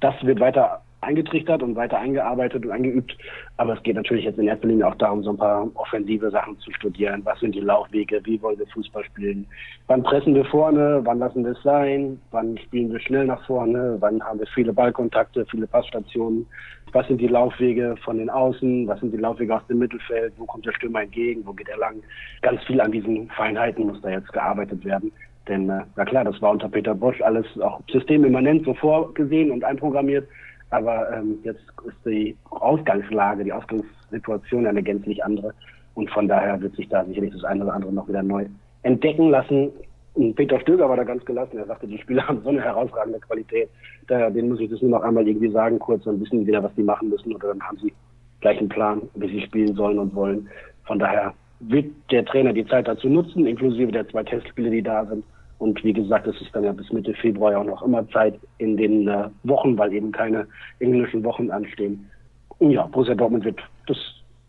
[0.00, 3.16] Das wird weiter eingetrichtert und weiter eingearbeitet und eingeübt.
[3.56, 6.58] Aber es geht natürlich jetzt in erster Linie auch darum, so ein paar offensive Sachen
[6.58, 7.22] zu studieren.
[7.24, 8.20] Was sind die Laufwege?
[8.24, 9.46] Wie wollen wir Fußball spielen?
[9.86, 11.00] Wann pressen wir vorne?
[11.04, 12.20] Wann lassen wir es sein?
[12.30, 13.96] Wann spielen wir schnell nach vorne?
[14.00, 16.46] Wann haben wir viele Ballkontakte, viele Passstationen?
[16.92, 18.86] Was sind die Laufwege von den Außen?
[18.86, 20.32] Was sind die Laufwege aus dem Mittelfeld?
[20.38, 21.42] Wo kommt der Stürmer entgegen?
[21.44, 21.96] Wo geht er lang?
[22.42, 25.12] Ganz viel an diesen Feinheiten muss da jetzt gearbeitet werden.
[25.48, 29.64] Denn, äh, na klar, das war unter Peter Bosch alles auch systemimmanent so vorgesehen und
[29.64, 30.28] einprogrammiert.
[30.70, 35.54] Aber ähm, jetzt ist die Ausgangslage, die Ausgangssituation eine gänzlich andere.
[35.94, 38.46] Und von daher wird sich da sicherlich das eine oder andere noch wieder neu
[38.82, 39.70] entdecken lassen.
[40.14, 41.58] Und Peter Stöger war da ganz gelassen.
[41.58, 43.68] Er sagte, die Spieler haben so eine herausragende Qualität.
[44.08, 46.62] Daher, denen muss ich das nur noch einmal irgendwie sagen, kurz, dann wissen die wieder,
[46.62, 47.34] was die machen müssen.
[47.34, 47.92] Oder dann haben sie
[48.40, 50.48] gleich einen Plan, wie sie spielen sollen und wollen.
[50.84, 55.06] Von daher wird der Trainer die Zeit dazu nutzen, inklusive der zwei Testspiele, die da
[55.06, 55.24] sind,
[55.58, 58.38] und wie gesagt, es ist dann ja bis Mitte Februar ja auch noch immer Zeit
[58.58, 60.46] in den äh, Wochen, weil eben keine
[60.80, 62.10] englischen Wochen anstehen.
[62.58, 63.98] Und ja, Borussia Dortmund wird das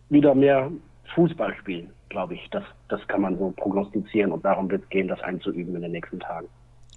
[0.10, 0.72] wieder mehr
[1.16, 2.48] Fußball spielen, glaube ich.
[2.52, 5.92] Das, das kann man so prognostizieren und darum wird es gehen, das einzuüben in den
[5.92, 6.48] nächsten Tagen.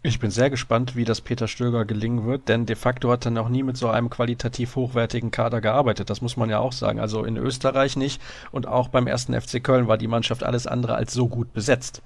[0.02, 3.32] Ich bin sehr gespannt, wie das Peter Stöger gelingen wird, denn de facto hat er
[3.32, 6.08] noch nie mit so einem qualitativ hochwertigen Kader gearbeitet.
[6.08, 6.98] Das muss man ja auch sagen.
[7.00, 10.94] Also in Österreich nicht und auch beim ersten FC Köln war die Mannschaft alles andere
[10.94, 12.02] als so gut besetzt.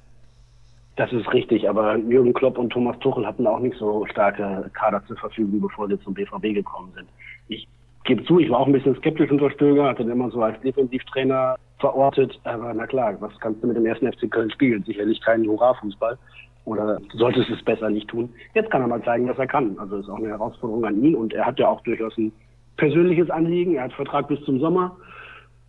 [0.96, 5.02] Das ist richtig, aber Jürgen Klopp und Thomas Tuchel hatten auch nicht so starke Kader
[5.06, 7.08] zur Verfügung, bevor sie zum BVB gekommen sind.
[7.48, 7.66] Ich
[8.04, 10.60] gebe zu, ich war auch ein bisschen skeptisch unter Stöger, hatte ihn immer so als
[10.60, 14.84] Defensivtrainer verortet, aber na klar, was kannst du mit dem ersten FC Köln spielen?
[14.84, 16.16] Sicherlich keinen Hurra-Fußball
[16.64, 18.32] oder solltest es besser nicht tun.
[18.54, 19.76] Jetzt kann er mal zeigen, was er kann.
[19.78, 22.32] Also ist auch eine Herausforderung an ihn und er hat ja auch durchaus ein
[22.76, 23.74] persönliches Anliegen.
[23.74, 24.96] Er hat Vertrag bis zum Sommer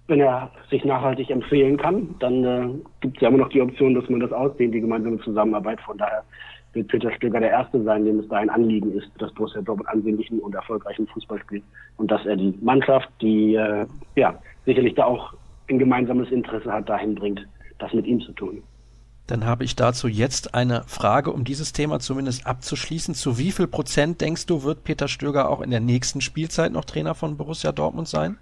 [0.08, 2.68] wenn er sich nachhaltig empfehlen kann, dann äh,
[3.02, 5.82] gibt es ja immer noch die Option, dass man das ausdehnt, die gemeinsame Zusammenarbeit.
[5.82, 6.24] Von daher
[6.74, 9.90] wird Peter Stöger der Erste sein, dem es da ein Anliegen ist, dass Borussia Dortmund
[9.90, 11.64] ansehnlichen und erfolgreichen Fußball spielt
[11.98, 15.34] und dass er die Mannschaft, die äh, ja sicherlich da auch
[15.70, 17.46] ein gemeinsames Interesse hat, dahin bringt,
[17.80, 18.62] das mit ihm zu tun.
[19.28, 23.16] Dann habe ich dazu jetzt eine Frage, um dieses Thema zumindest abzuschließen.
[23.16, 26.86] Zu wie viel Prozent denkst du, wird Peter Stöger auch in der nächsten Spielzeit noch
[26.86, 28.38] Trainer von Borussia Dortmund sein?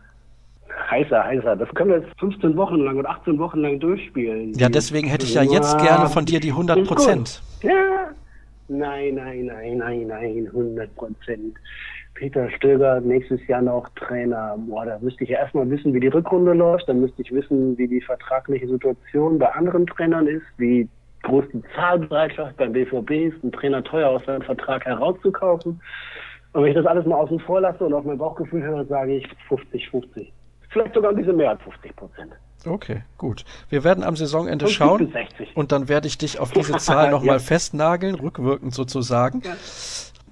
[0.93, 1.55] Heißer, heißer.
[1.55, 4.53] Das können wir jetzt 15 Wochen lang und 18 Wochen lang durchspielen.
[4.53, 7.41] Ja, deswegen hätte ich ja jetzt gerne von dir die 100 Prozent.
[7.61, 8.09] Ja.
[8.69, 11.55] Nein, nein, nein, nein, nein, 100 Prozent.
[12.15, 14.55] Peter Stöger nächstes Jahr noch Trainer.
[14.57, 16.87] Boah, da müsste ich ja erstmal wissen, wie die Rückrunde läuft.
[16.87, 20.87] Dann müsste ich wissen, wie die vertragliche Situation bei anderen Trainern ist, wie
[21.23, 25.81] groß die Zahlbereitschaft beim BVB ist, einen Trainer teuer aus seinem Vertrag herauszukaufen.
[26.53, 29.15] Und wenn ich das alles mal außen vor lasse und auf mein Bauchgefühl höre, sage
[29.17, 30.27] ich 50-50.
[30.73, 32.33] Vielleicht sogar ein bisschen mehr als 50 Prozent.
[32.65, 33.45] Okay, gut.
[33.69, 35.13] Wir werden am Saisonende schauen
[35.53, 37.39] und dann werde ich dich auf diese Zahl nochmal ja.
[37.39, 39.41] festnageln, rückwirkend sozusagen.
[39.43, 39.55] Ja.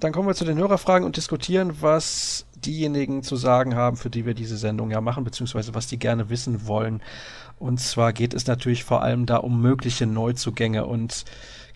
[0.00, 4.26] Dann kommen wir zu den Hörerfragen und diskutieren, was diejenigen zu sagen haben, für die
[4.26, 7.02] wir diese Sendung ja machen, beziehungsweise was die gerne wissen wollen.
[7.58, 11.24] Und zwar geht es natürlich vor allem da um mögliche Neuzugänge und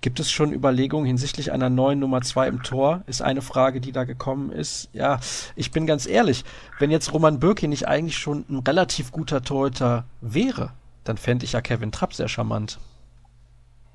[0.03, 3.03] Gibt es schon Überlegungen hinsichtlich einer neuen Nummer zwei im Tor?
[3.07, 4.91] Ist eine Frage, die da gekommen ist.
[4.93, 5.19] Ja,
[5.57, 6.45] ich bin ganz ehrlich,
[6.79, 10.71] wenn jetzt Roman Bürki nicht eigentlich schon ein relativ guter Torhüter wäre,
[11.05, 12.79] dann fände ich ja Kevin Trapp sehr charmant.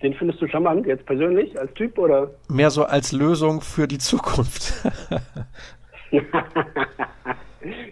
[0.02, 2.32] Den findest du charmant, jetzt persönlich, als Typ, oder?
[2.50, 4.74] Mehr so als Lösung für die Zukunft.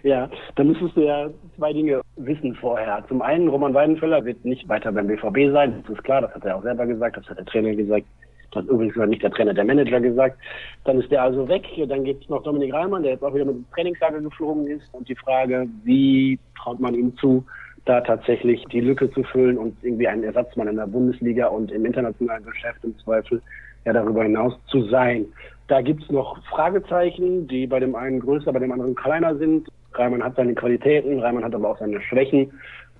[0.02, 3.04] ja, da müsstest du ja zwei Dinge wissen vorher.
[3.08, 6.44] Zum einen, Roman Weidenfeller wird nicht weiter beim BVB sein, das ist klar, das hat
[6.44, 8.06] er auch selber gesagt, das hat der Trainer gesagt,
[8.52, 10.38] das hat übrigens nicht der Trainer, der Manager gesagt.
[10.84, 11.64] Dann ist der also weg.
[11.88, 14.92] Dann gibt es noch Dominik Reimann, der jetzt auch wieder mit dem Trainingslager geflogen ist.
[14.92, 17.44] Und die Frage, wie traut man ihm zu,
[17.84, 21.86] da tatsächlich die Lücke zu füllen und irgendwie einen Ersatzmann in der Bundesliga und im
[21.86, 23.40] internationalen Geschäft im Zweifel
[23.84, 25.26] ja darüber hinaus zu sein.
[25.70, 29.68] Da gibt's noch Fragezeichen, die bei dem einen größer, bei dem anderen kleiner sind.
[29.92, 32.50] Reimann hat seine Qualitäten, Reimann hat aber auch seine Schwächen.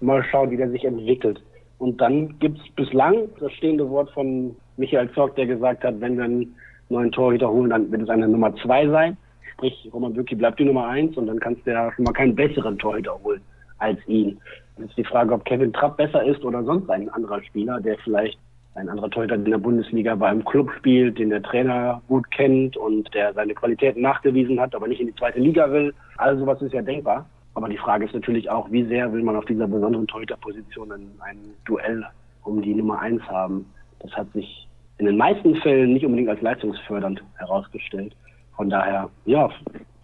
[0.00, 1.42] Mal schauen, wie der sich entwickelt.
[1.78, 6.22] Und dann gibt's bislang das stehende Wort von Michael Zorg, der gesagt hat, wenn wir
[6.22, 6.54] einen
[6.90, 9.16] neuen Torhüter holen, dann wird es eine Nummer zwei sein.
[9.54, 12.36] Sprich, Roman Bürki bleibt die Nummer eins und dann kannst du ja schon mal keinen
[12.36, 13.40] besseren Torhüter holen
[13.78, 14.38] als ihn.
[14.76, 17.98] Dann ist die Frage, ob Kevin Trapp besser ist oder sonst ein anderer Spieler, der
[18.04, 18.38] vielleicht
[18.74, 22.76] ein anderer Torhüter in der Bundesliga bei einem Club spielt, den der Trainer gut kennt
[22.76, 25.92] und der seine Qualitäten nachgewiesen hat, aber nicht in die zweite Liga will.
[26.16, 27.26] All sowas ist ja denkbar.
[27.54, 31.10] Aber die Frage ist natürlich auch, wie sehr will man auf dieser besonderen Torhüterposition ein,
[31.20, 32.06] ein Duell
[32.44, 33.66] um die Nummer eins haben.
[33.98, 38.14] Das hat sich in den meisten Fällen nicht unbedingt als leistungsfördernd herausgestellt.
[38.60, 39.48] Von daher, ja,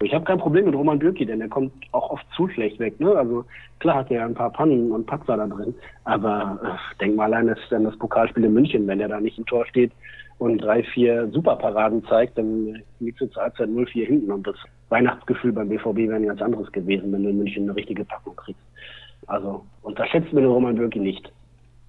[0.03, 2.99] ich habe kein Problem mit Roman Bürki, denn er kommt auch oft zu schlecht weg.
[2.99, 3.15] Ne?
[3.15, 3.45] Also
[3.81, 7.49] klar hat er ein paar Pannen und Patzer da drin, aber äh, denk mal allein
[7.49, 9.93] das, an das Pokalspiel in München, wenn er da nicht im Tor steht
[10.39, 14.57] und drei, vier Superparaden zeigt, dann liegt es zur Halbzeit 0-4 hinten und das
[14.89, 18.37] Weihnachtsgefühl beim BVB wäre ein ganz anderes gewesen, wenn du in München eine richtige Packung
[18.37, 18.65] kriegst.
[19.27, 21.31] Also unterschätzt mir den Roman Bürki nicht.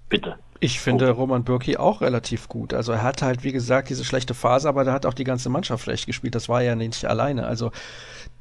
[0.09, 0.35] Bitte.
[0.59, 1.19] Ich finde okay.
[1.19, 2.73] Roman Bürki auch relativ gut.
[2.73, 5.49] Also er hat halt, wie gesagt, diese schlechte Phase, aber da hat auch die ganze
[5.49, 6.35] Mannschaft schlecht gespielt.
[6.35, 7.45] Das war ja nicht alleine.
[7.45, 7.71] Also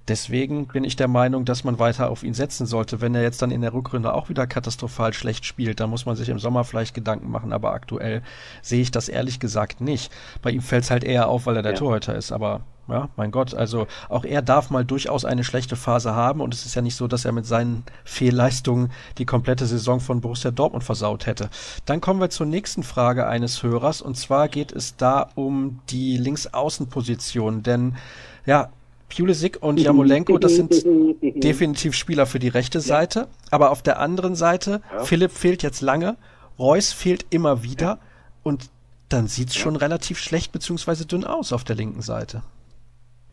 [0.09, 3.01] deswegen bin ich der Meinung, dass man weiter auf ihn setzen sollte.
[3.01, 6.17] Wenn er jetzt dann in der Rückrunde auch wieder katastrophal schlecht spielt, dann muss man
[6.17, 7.53] sich im Sommer vielleicht Gedanken machen.
[7.53, 8.23] Aber aktuell
[8.63, 10.11] sehe ich das ehrlich gesagt nicht.
[10.43, 11.79] Bei ihm fällt es halt eher auf, weil er der ja.
[11.79, 12.33] Torhüter ist.
[12.33, 16.55] Aber ja, mein Gott, also auch er darf mal durchaus eine schlechte Phase haben und
[16.55, 20.51] es ist ja nicht so, dass er mit seinen Fehlleistungen die komplette Saison von Borussia
[20.53, 21.51] Dortmund versaut hätte.
[21.85, 26.17] Dann kommen wir zur nächsten Frage eines Hörers und zwar geht es da um die
[26.17, 27.97] Linksaußenposition, denn
[28.45, 28.71] ja,
[29.09, 30.85] Pulisic und Jamolenko, das sind
[31.23, 35.05] definitiv Spieler für die rechte Seite, aber auf der anderen Seite, ja.
[35.05, 36.17] Philipp fehlt jetzt lange,
[36.59, 37.99] Reus fehlt immer wieder ja.
[38.43, 38.71] und
[39.09, 42.43] dann sieht's schon relativ schlecht beziehungsweise dünn aus auf der linken Seite.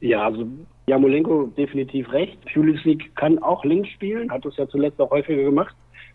[0.04, 0.46] Ja, also
[0.88, 2.38] Jamolenko definitiv recht.
[2.54, 5.74] Pulisic kann auch links spielen, hat das ja zuletzt auch häufiger gemacht,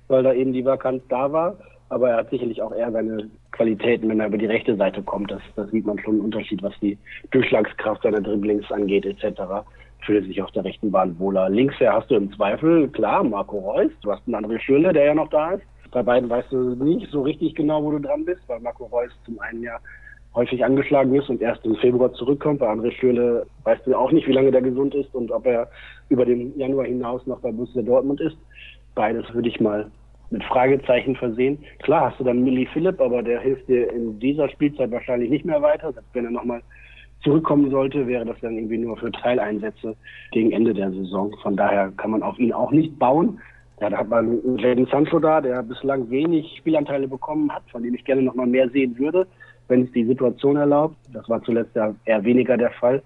[0.08, 1.56] weil da eben die Vakanz da war.
[1.88, 5.30] Aber er hat sicherlich auch eher seine Qualitäten, wenn er über die rechte Seite kommt.
[5.30, 6.98] Das, das sieht man schon einen Unterschied, was die
[7.30, 9.40] Durchschlagskraft seiner Dribblings angeht, etc.
[10.04, 11.48] Fühlt sich auf der rechten Bahn wohler.
[11.48, 13.90] Links her hast du im Zweifel, klar, Marco Reus.
[14.02, 15.64] Du hast einen André Schürle, der ja noch da ist.
[15.92, 19.12] Bei beiden weißt du nicht so richtig genau, wo du dran bist, weil Marco Reus
[19.24, 19.78] zum einen ja
[20.34, 22.60] häufig angeschlagen ist und erst im Februar zurückkommt.
[22.60, 25.68] Bei André Schürle weißt du auch nicht, wie lange der gesund ist und ob er
[26.08, 28.36] über den Januar hinaus noch bei Borussia Dortmund ist.
[28.94, 29.90] Beides würde ich mal
[30.30, 31.58] mit Fragezeichen versehen.
[31.82, 35.44] Klar hast du dann Millie Philipp, aber der hilft dir in dieser Spielzeit wahrscheinlich nicht
[35.44, 35.92] mehr weiter.
[35.92, 36.62] Selbst wenn er nochmal
[37.22, 39.96] zurückkommen sollte, wäre das dann irgendwie nur für Teileinsätze
[40.32, 41.34] gegen Ende der Saison.
[41.42, 43.40] Von daher kann man auf ihn auch nicht bauen.
[43.80, 47.94] Ja, da hat man Jaden Sancho da, der bislang wenig Spielanteile bekommen hat, von dem
[47.94, 49.26] ich gerne nochmal mehr sehen würde
[49.68, 50.96] wenn es die Situation erlaubt.
[51.12, 53.02] Das war zuletzt ja eher weniger der Fall.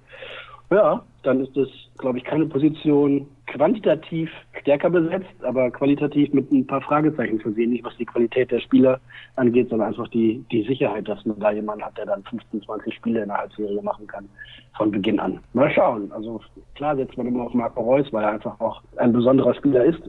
[0.70, 6.66] Ja, dann ist es, glaube ich, keine Position quantitativ stärker besetzt, aber qualitativ mit ein
[6.66, 7.70] paar Fragezeichen versehen.
[7.70, 8.98] Nicht was die Qualität der Spieler
[9.37, 12.94] angeht, sondern einfach die, die Sicherheit, dass man da jemanden hat, der dann 15, 20
[12.94, 14.29] Spiele in der Halbserie machen kann
[14.77, 15.40] von Beginn an.
[15.53, 16.11] Mal schauen.
[16.12, 16.40] Also
[16.75, 20.03] klar setzt man immer auf Marco Reus, weil er einfach auch ein besonderer Spieler ist.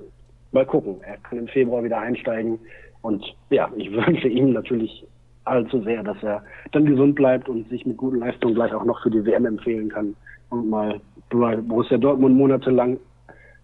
[0.54, 0.96] Mal gucken.
[1.02, 2.58] Er kann im Februar wieder einsteigen.
[3.02, 5.06] Und ja, ich wünsche ihm natürlich
[5.46, 9.02] allzu sehr, dass er dann gesund bleibt und sich mit guten Leistungen gleich auch noch
[9.04, 10.16] für die WM empfehlen kann
[10.50, 12.98] und mal Borussia Dortmund monatelang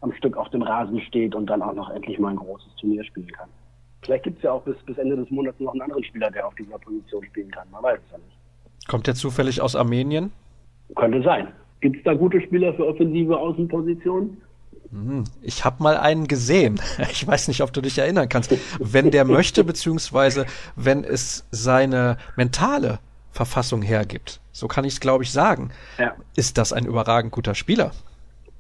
[0.01, 3.03] am Stück auf dem Rasen steht und dann auch noch endlich mal ein großes Turnier
[3.03, 3.49] spielen kann.
[4.01, 6.47] Vielleicht gibt es ja auch bis, bis Ende des Monats noch einen anderen Spieler, der
[6.47, 7.67] auf dieser Position spielen kann.
[7.71, 8.87] Man weiß es ja nicht.
[8.87, 10.31] Kommt der zufällig aus Armenien?
[10.95, 11.49] Könnte sein.
[11.81, 14.37] Gibt es da gute Spieler für offensive Außenpositionen?
[14.91, 16.80] Hm, ich habe mal einen gesehen.
[17.12, 18.56] Ich weiß nicht, ob du dich erinnern kannst.
[18.80, 22.99] Wenn der möchte, beziehungsweise wenn es seine mentale
[23.32, 26.13] Verfassung hergibt, so kann ich es, glaube ich, sagen, ja.
[26.36, 27.91] ist das ein überragend guter Spieler.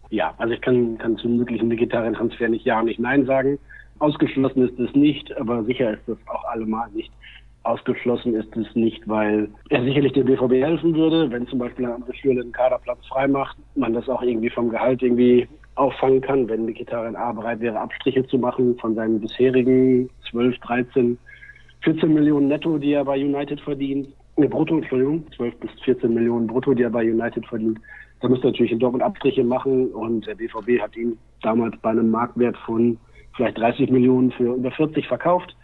[0.09, 3.59] Ja, also ich kann, kann zum möglichen Vegetarier-Transfer nicht Ja und nicht Nein sagen.
[3.99, 7.11] Ausgeschlossen ist es nicht, aber sicher ist es auch allemal nicht.
[7.63, 11.91] Ausgeschlossen ist es nicht, weil er sicherlich dem BVB helfen würde, wenn zum Beispiel ein
[11.91, 15.47] anderer Schüler den Kaderplatz frei macht, man das auch irgendwie vom Gehalt irgendwie
[15.79, 21.17] auffangen kann, wenn Mkhitaryan A bereit wäre, Abstriche zu machen von seinen bisherigen 12, 13,
[21.81, 24.09] 14 Millionen netto, die er bei United verdient.
[24.35, 27.79] Brutto, Entschuldigung, 12 bis 14 Millionen brutto, die er bei United verdient.
[28.21, 31.89] Da müsste er natürlich in Dortmund Abstriche machen und der BVB hat ihn damals bei
[31.89, 32.97] einem Marktwert von
[33.35, 35.55] vielleicht 30 Millionen für über 40 verkauft.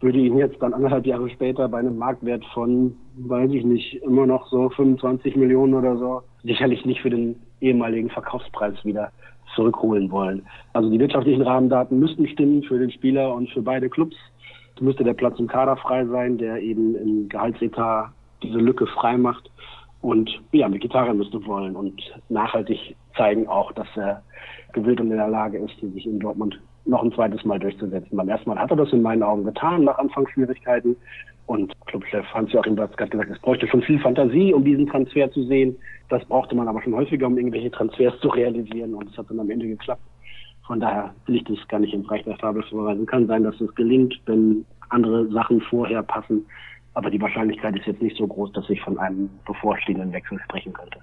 [0.00, 4.26] Würde ihn jetzt dann anderthalb Jahre später bei einem Marktwert von, weiß ich nicht, immer
[4.26, 9.12] noch so 25 Millionen oder so, sicherlich nicht für den ehemaligen Verkaufspreis wieder
[9.54, 10.42] zurückholen wollen.
[10.72, 14.16] Also die wirtschaftlichen Rahmendaten müssten stimmen für den Spieler und für beide Clubs.
[14.74, 18.10] Es müsste der Platz im Kader frei sein, der eben im Gehaltsetat
[18.42, 19.50] diese Lücke frei macht
[20.00, 24.22] und ja, mit Gitarre müsste wollen und nachhaltig zeigen auch, dass er
[24.72, 28.16] gewillt und in der Lage ist, sich in Dortmund noch ein zweites Mal durchzusetzen.
[28.16, 30.96] Beim ersten Mal hat er das in meinen Augen getan, nach Anfangsschwierigkeiten.
[31.46, 35.42] Und Clubchef Hans-Joachim Batz hat gesagt, es bräuchte schon viel Fantasie, um diesen Transfer zu
[35.44, 35.76] sehen.
[36.08, 38.94] Das brauchte man aber schon häufiger, um irgendwelche Transfers zu realisieren.
[38.94, 40.02] Und es hat dann am Ende geklappt.
[40.66, 43.06] Von daher will ich das gar nicht im Bereich der Fabel verweisen.
[43.06, 46.46] Kann sein, dass es gelingt, wenn andere Sachen vorher passen.
[46.94, 50.72] Aber die Wahrscheinlichkeit ist jetzt nicht so groß, dass ich von einem bevorstehenden Wechsel sprechen
[50.72, 51.00] könnte.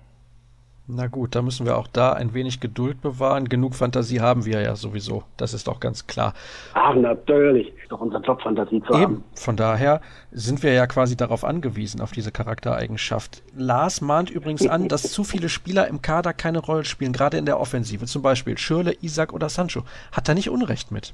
[0.91, 3.47] Na gut, da müssen wir auch da ein wenig Geduld bewahren.
[3.47, 5.23] Genug Fantasie haben wir ja sowieso.
[5.37, 6.33] Das ist doch ganz klar.
[6.73, 7.67] Ach, natürlich.
[7.77, 9.01] Ist doch unser Job, Fantasie zu Eben.
[9.03, 9.23] haben.
[9.35, 13.43] Von daher sind wir ja quasi darauf angewiesen, auf diese Charaktereigenschaft.
[13.55, 17.45] Lars mahnt übrigens an, dass zu viele Spieler im Kader keine Rolle spielen, gerade in
[17.45, 18.07] der Offensive.
[18.07, 19.83] Zum Beispiel Schürle, Isaac oder Sancho.
[20.11, 21.13] Hat er nicht Unrecht mit?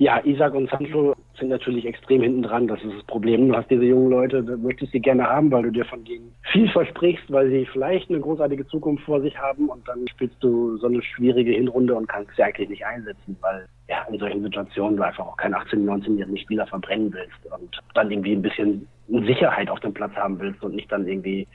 [0.00, 2.66] Ja, Isaac und Sancho sind natürlich extrem hinten dran.
[2.66, 3.50] Das ist das Problem.
[3.50, 6.34] Du hast diese jungen Leute, du möchtest sie gerne haben, weil du dir von denen
[6.50, 10.78] viel versprichst, weil sie vielleicht eine großartige Zukunft vor sich haben und dann spielst du
[10.78, 14.96] so eine schwierige Hinrunde und kannst sie eigentlich nicht einsetzen, weil ja in solchen Situationen
[14.96, 19.68] du einfach auch keinen 18-, 19-jährigen Spieler verbrennen willst und dann irgendwie ein bisschen Sicherheit
[19.68, 21.46] auf dem Platz haben willst und nicht dann irgendwie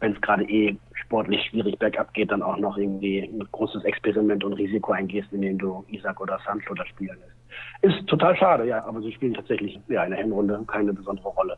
[0.00, 4.44] wenn es gerade eh sportlich schwierig bergab geht, dann auch noch irgendwie ein großes Experiment
[4.44, 7.35] und Risiko eingehst, indem du Isaac oder Sancho da spielen lässt.
[7.82, 11.56] Ist total schade, ja, aber sie spielen tatsächlich ja, in der Hinrunde keine besondere Rolle.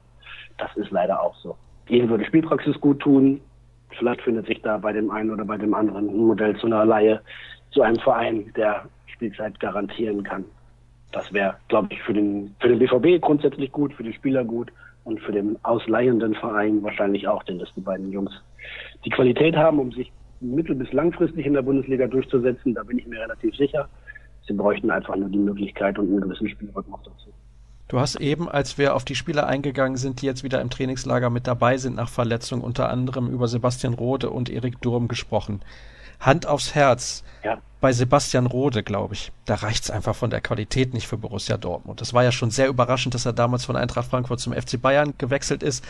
[0.59, 1.57] Das ist leider auch so.
[1.89, 3.41] Ihnen würde Spielpraxis gut tun.
[3.99, 6.85] Vielleicht findet sich da bei dem einen oder bei dem anderen ein Modell zu einer
[6.85, 7.21] Laie,
[7.71, 10.45] zu einem Verein, der Spielzeit garantieren kann.
[11.13, 14.71] Das wäre, glaube ich, für den, für den BVB grundsätzlich gut, für die Spieler gut
[15.05, 18.33] und für den ausleihenden Verein wahrscheinlich auch, denn dass die beiden Jungs
[19.05, 23.07] die Qualität haben, um sich mittel- bis langfristig in der Bundesliga durchzusetzen, da bin ich
[23.07, 23.89] mir relativ sicher.
[24.49, 27.33] Sie bräuchten einfach nur die Möglichkeit und einen gewissen Spielrhythmus dazu.
[27.89, 31.31] Du hast eben, als wir auf die Spieler eingegangen sind, die jetzt wieder im Trainingslager
[31.31, 35.61] mit dabei sind nach Verletzung, unter anderem über Sebastian Rode und Erik Durm gesprochen.
[36.21, 37.25] Hand aufs Herz.
[37.45, 37.59] Ja.
[37.81, 42.01] Bei Sebastian Rode, glaube ich, da reicht's einfach von der Qualität nicht für Borussia Dortmund.
[42.01, 45.15] Das war ja schon sehr überraschend, dass er damals von Eintracht Frankfurt zum FC Bayern
[45.17, 45.85] gewechselt ist.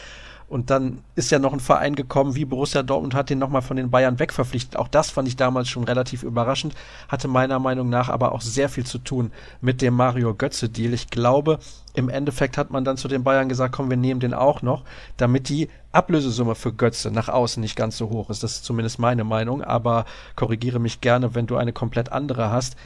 [0.49, 3.77] Und dann ist ja noch ein Verein gekommen wie Borussia Dortmund, hat den nochmal von
[3.77, 4.79] den Bayern wegverpflichtet.
[4.79, 6.75] Auch das fand ich damals schon relativ überraschend,
[7.09, 9.31] hatte meiner Meinung nach aber auch sehr viel zu tun
[9.61, 10.95] mit dem Mario Götze-Deal.
[10.95, 11.59] Ich glaube,
[11.93, 14.85] im Endeffekt hat man dann zu den Bayern gesagt, komm, wir nehmen den auch noch,
[15.19, 18.43] damit die Ablösesumme für Götze nach außen nicht ganz so hoch ist.
[18.43, 22.77] Das ist zumindest meine Meinung, aber korrigiere mich gerne, wenn du eine komplett andere hast.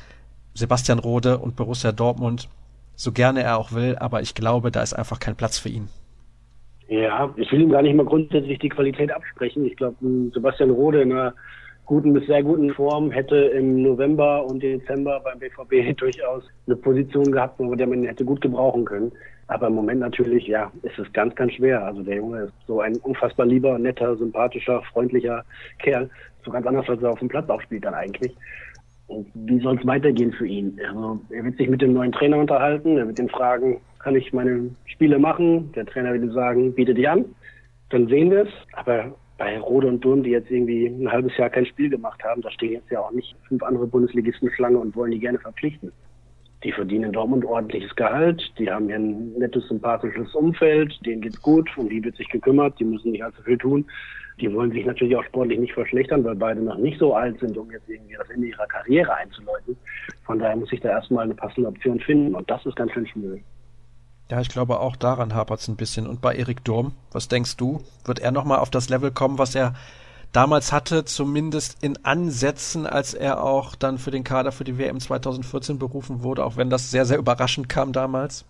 [0.54, 2.48] Sebastian Rode und Borussia Dortmund,
[2.96, 5.88] so gerne er auch will, aber ich glaube, da ist einfach kein Platz für ihn.
[6.92, 9.64] Ja, ich will ihm gar nicht mal grundsätzlich die Qualität absprechen.
[9.64, 9.96] Ich glaube,
[10.34, 11.32] Sebastian Rode in einer
[11.86, 17.32] guten bis sehr guten Form hätte im November und Dezember beim BVB durchaus eine Position
[17.32, 19.10] gehabt, wo der man hätte gut gebrauchen können.
[19.46, 21.82] Aber im Moment natürlich, ja, ist es ganz, ganz schwer.
[21.82, 25.46] Also der Junge ist so ein unfassbar lieber, netter, sympathischer, freundlicher
[25.78, 26.10] Kerl.
[26.44, 28.36] So ganz anders, als er auf dem Platz auch spielt dann eigentlich.
[29.34, 30.78] Wie soll es weitergehen für ihn?
[30.88, 34.32] Also er wird sich mit dem neuen Trainer unterhalten, er wird ihn fragen, kann ich
[34.32, 35.72] meine Spiele machen?
[35.72, 37.24] Der Trainer wird ihm sagen, biete die an.
[37.90, 38.48] Dann sehen wir es.
[38.72, 42.42] Aber bei Rode und Durm, die jetzt irgendwie ein halbes Jahr kein Spiel gemacht haben,
[42.42, 45.92] da stehen jetzt ja auch nicht fünf andere Bundesligisten Schlange und wollen die gerne verpflichten.
[46.64, 51.42] Die verdienen in Dortmund ordentliches Gehalt, die haben hier ein nettes, sympathisches Umfeld, denen geht's
[51.42, 53.84] gut, um die wird sich gekümmert, die müssen nicht allzu viel tun.
[54.40, 57.56] Die wollen sich natürlich auch sportlich nicht verschlechtern, weil beide noch nicht so alt sind,
[57.56, 59.76] um jetzt irgendwie das Ende ihrer Karriere einzuläuten.
[60.24, 63.06] Von daher muss ich da erstmal eine passende Option finden und das ist ganz schön
[63.06, 63.44] schwierig.
[64.30, 66.06] Ja, ich glaube auch daran hapert es ein bisschen.
[66.06, 67.80] Und bei Erik Durm, was denkst du?
[68.04, 69.74] Wird er nochmal auf das Level kommen, was er
[70.32, 74.98] damals hatte, zumindest in Ansätzen, als er auch dann für den Kader für die WM
[74.98, 78.46] 2014 berufen wurde, auch wenn das sehr, sehr überraschend kam damals?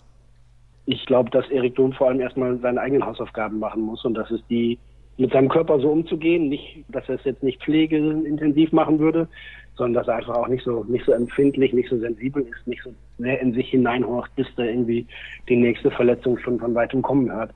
[0.86, 4.30] Ich glaube, dass Erik Durm vor allem erstmal seine eigenen Hausaufgaben machen muss und das
[4.30, 4.78] ist die
[5.22, 6.48] mit seinem Körper so umzugehen.
[6.48, 9.28] Nicht, dass er es jetzt nicht pflegeintensiv machen würde,
[9.76, 12.82] sondern dass er einfach auch nicht so, nicht so empfindlich, nicht so sensibel ist, nicht
[12.82, 15.06] so sehr in sich hineinhorcht, bis da irgendwie
[15.48, 17.52] die nächste Verletzung schon von weitem kommen hört.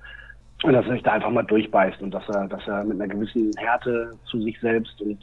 [0.63, 3.13] Und dass er sich da einfach mal durchbeißt und dass er, dass er mit einer
[3.13, 5.19] gewissen Härte zu sich selbst und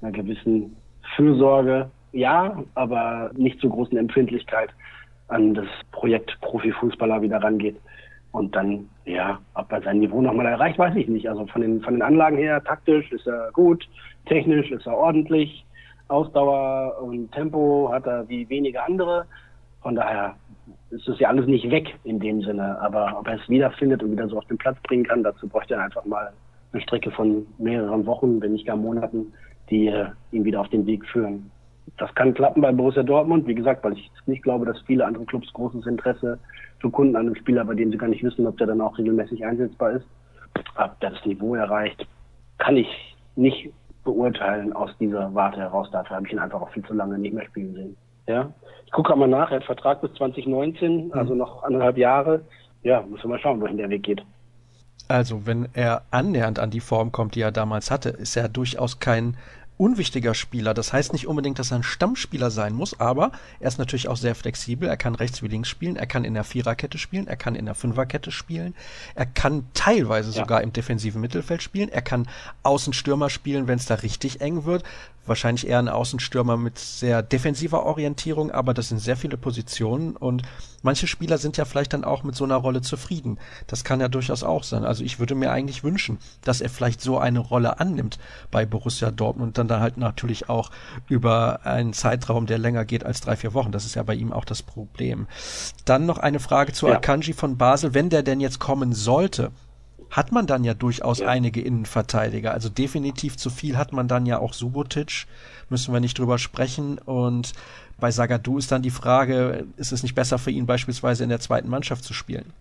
[0.00, 0.76] einer gewissen
[1.16, 4.70] Fürsorge, ja, aber nicht zu großen Empfindlichkeit
[5.26, 7.76] an das Projekt Profifußballer wieder rangeht.
[8.32, 11.28] Und dann, ja, ob er sein Niveau nochmal erreicht, weiß ich nicht.
[11.28, 13.88] Also von den, von den Anlagen her, taktisch ist er gut,
[14.26, 15.64] technisch ist er ordentlich,
[16.08, 19.26] Ausdauer und Tempo hat er wie wenige andere.
[19.82, 20.34] Von daher
[20.90, 22.80] ist es ja alles nicht weg in dem Sinne.
[22.80, 25.74] Aber ob er es wiederfindet und wieder so auf den Platz bringen kann, dazu bräuchte
[25.74, 26.32] er einfach mal
[26.72, 29.32] eine Strecke von mehreren Wochen, wenn nicht gar Monaten,
[29.70, 29.92] die
[30.32, 31.50] ihn wieder auf den Weg führen.
[31.96, 35.24] Das kann klappen bei Borussia Dortmund, wie gesagt, weil ich nicht glaube, dass viele andere
[35.24, 36.38] Clubs großes Interesse
[36.80, 39.44] bekunden an einem Spieler, bei dem sie gar nicht wissen, ob der dann auch regelmäßig
[39.44, 40.06] einsetzbar ist.
[40.76, 42.06] ob das Niveau erreicht,
[42.58, 43.72] kann ich nicht
[44.04, 45.90] beurteilen aus dieser Warte heraus.
[45.90, 47.96] Dafür habe ich ihn einfach auch viel zu lange nicht mehr spielen sehen.
[48.26, 48.52] Ja,
[48.84, 49.50] ich gucke mal nach.
[49.50, 51.12] Er hat Vertrag bis 2019, mhm.
[51.12, 52.42] also noch anderthalb Jahre.
[52.82, 54.22] Ja, müssen wir mal schauen, wohin der Weg geht.
[55.08, 59.00] Also, wenn er annähernd an die Form kommt, die er damals hatte, ist er durchaus
[59.00, 59.36] kein
[59.78, 60.74] unwichtiger Spieler.
[60.74, 64.16] Das heißt nicht unbedingt, dass er ein Stammspieler sein muss, aber er ist natürlich auch
[64.16, 64.88] sehr flexibel.
[64.88, 67.64] Er kann rechts wie links spielen, er kann in der Viererkette spielen, er kann in
[67.64, 68.74] der Fünferkette spielen,
[69.14, 70.42] er kann teilweise ja.
[70.42, 72.28] sogar im defensiven Mittelfeld spielen, er kann
[72.64, 74.84] Außenstürmer spielen, wenn es da richtig eng wird
[75.28, 80.42] wahrscheinlich eher ein Außenstürmer mit sehr defensiver Orientierung, aber das sind sehr viele Positionen und
[80.82, 83.38] manche Spieler sind ja vielleicht dann auch mit so einer Rolle zufrieden.
[83.66, 84.84] Das kann ja durchaus auch sein.
[84.84, 88.18] Also ich würde mir eigentlich wünschen, dass er vielleicht so eine Rolle annimmt
[88.50, 90.70] bei Borussia Dortmund dann da halt natürlich auch
[91.08, 93.72] über einen Zeitraum, der länger geht als drei, vier Wochen.
[93.72, 95.26] Das ist ja bei ihm auch das Problem.
[95.84, 96.94] Dann noch eine Frage zu ja.
[96.94, 97.94] Akanji von Basel.
[97.94, 99.50] Wenn der denn jetzt kommen sollte,
[100.10, 101.28] hat man dann ja durchaus ja.
[101.28, 102.52] einige Innenverteidiger.
[102.52, 105.26] Also definitiv zu viel hat man dann ja auch Subotic,
[105.68, 106.98] müssen wir nicht drüber sprechen.
[106.98, 107.52] Und
[108.00, 111.40] bei Sagadu ist dann die Frage, ist es nicht besser für ihn beispielsweise in der
[111.40, 112.52] zweiten Mannschaft zu spielen?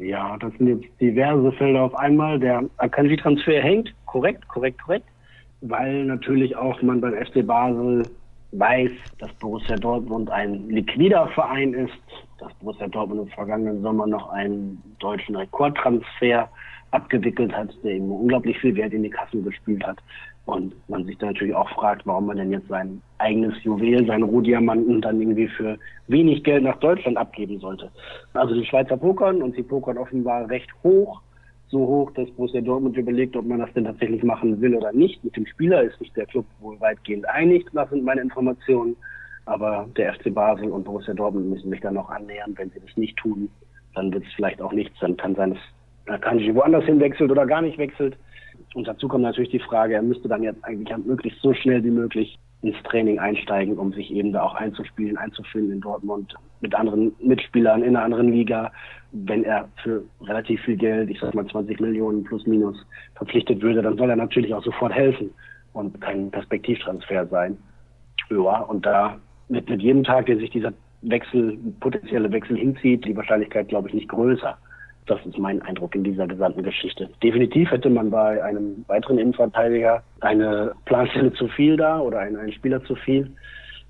[0.00, 2.40] Ja, das sind jetzt diverse Felder auf einmal.
[2.40, 5.06] Der Akanji-Transfer hängt, korrekt, korrekt, korrekt,
[5.66, 8.04] weil natürlich auch man beim FC Basel
[8.52, 11.92] weiß, dass Borussia Dortmund ein liquider Verein ist,
[12.38, 16.48] dass Borussia Dortmund im vergangenen Sommer noch einen deutschen Rekordtransfer
[16.90, 19.98] abgewickelt hat, der ihm unglaublich viel Wert in die Kassen gespielt hat.
[20.46, 24.24] Und man sich da natürlich auch fragt, warum man denn jetzt sein eigenes Juwel, seinen
[24.24, 27.90] Rohdiamanten dann irgendwie für wenig Geld nach Deutschland abgeben sollte.
[28.34, 31.22] Also die Schweizer pokern und sie pokern offenbar recht hoch
[31.74, 35.22] so hoch, dass Borussia Dortmund überlegt, ob man das denn tatsächlich machen will oder nicht.
[35.24, 38.96] Mit dem Spieler ist sich der Club wohl weitgehend einig, das sind meine Informationen.
[39.46, 42.54] Aber der FC Basel und Borussia Dortmund müssen sich dann noch annähern.
[42.56, 43.50] Wenn sie das nicht tun,
[43.94, 44.96] dann wird es vielleicht auch nichts.
[45.00, 45.58] Dann kann sein,
[46.06, 48.16] dass Kanji woanders hinwechselt oder gar nicht wechselt.
[48.74, 51.90] Und dazu kommt natürlich die Frage, er müsste dann jetzt eigentlich möglichst so schnell wie
[51.90, 57.12] möglich ins Training einsteigen, um sich eben da auch einzuspielen, einzufinden in Dortmund mit anderen
[57.20, 58.72] Mitspielern in einer anderen Liga.
[59.12, 62.76] Wenn er für relativ viel Geld, ich sag mal 20 Millionen plus minus
[63.16, 65.30] verpflichtet würde, dann soll er natürlich auch sofort helfen
[65.74, 67.58] und kein Perspektivtransfer sein.
[68.30, 70.72] Ja, und da mit, mit jedem Tag, der sich dieser
[71.02, 74.56] Wechsel, potenzielle Wechsel hinzieht, die Wahrscheinlichkeit, glaube ich, nicht größer.
[75.06, 77.10] Das ist mein Eindruck in dieser gesamten Geschichte.
[77.22, 82.52] Definitiv hätte man bei einem weiteren Innenverteidiger eine Planstelle zu viel da oder einen, einen
[82.52, 83.30] Spieler zu viel.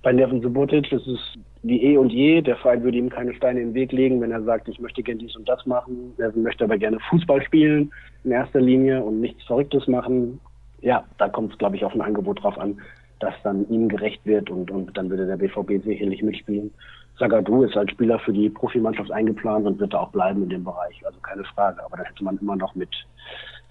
[0.02, 1.20] Bei Neven Subotic ist es
[1.62, 2.42] wie eh und je.
[2.42, 5.02] Der Verein würde ihm keine Steine in den Weg legen, wenn er sagt, ich möchte
[5.02, 6.12] gerne dies und das machen.
[6.18, 7.92] Neven möchte aber gerne Fußball spielen
[8.24, 10.40] in erster Linie und nichts Verrücktes machen.
[10.82, 12.78] Ja, da kommt es, glaube ich, auf ein Angebot drauf an,
[13.24, 16.70] das dann ihm gerecht wird und, und dann würde der BVB sicherlich mitspielen.
[17.18, 20.64] Zagadou ist als Spieler für die Profimannschaft eingeplant und wird da auch bleiben in dem
[20.64, 21.82] Bereich, also keine Frage.
[21.84, 22.90] Aber da hätte man immer noch mit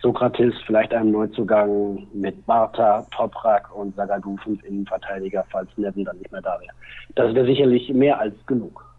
[0.02, 6.32] Sokrates, vielleicht einem Neuzugang, mit Barta, Toprak und Zagadou fünf Innenverteidiger, falls Neven dann nicht
[6.32, 6.74] mehr da wäre.
[7.16, 8.93] Das wäre sicherlich mehr als genug.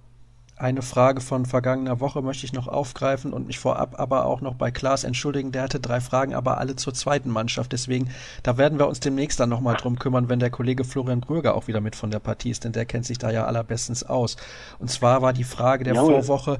[0.56, 4.54] Eine Frage von vergangener Woche möchte ich noch aufgreifen und mich vorab aber auch noch
[4.54, 5.50] bei Klaas entschuldigen.
[5.50, 7.72] Der hatte drei Fragen, aber alle zur zweiten Mannschaft.
[7.72, 8.10] Deswegen,
[8.44, 11.66] da werden wir uns demnächst dann nochmal drum kümmern, wenn der Kollege Florian Bröger auch
[11.66, 14.36] wieder mit von der Partie ist, denn der kennt sich da ja allerbestens aus.
[14.78, 16.22] Und zwar war die Frage der Jawohl.
[16.22, 16.58] Vorwoche,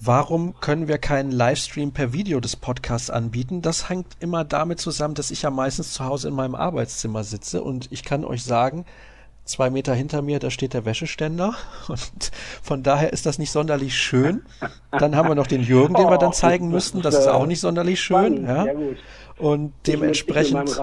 [0.00, 3.62] Warum können wir keinen Livestream per Video des Podcasts anbieten?
[3.62, 7.62] Das hängt immer damit zusammen, dass ich ja meistens zu Hause in meinem Arbeitszimmer sitze
[7.62, 8.84] und ich kann euch sagen,
[9.44, 11.54] zwei Meter hinter mir, da steht der Wäscheständer
[11.88, 12.30] und
[12.62, 14.42] von daher ist das nicht sonderlich schön.
[14.90, 17.02] Dann haben wir noch den Jürgen, den wir dann oh, zeigen müssten.
[17.02, 18.44] Das ist auch nicht sonderlich schön.
[18.44, 18.66] Ja.
[19.36, 20.78] Und dementsprechend.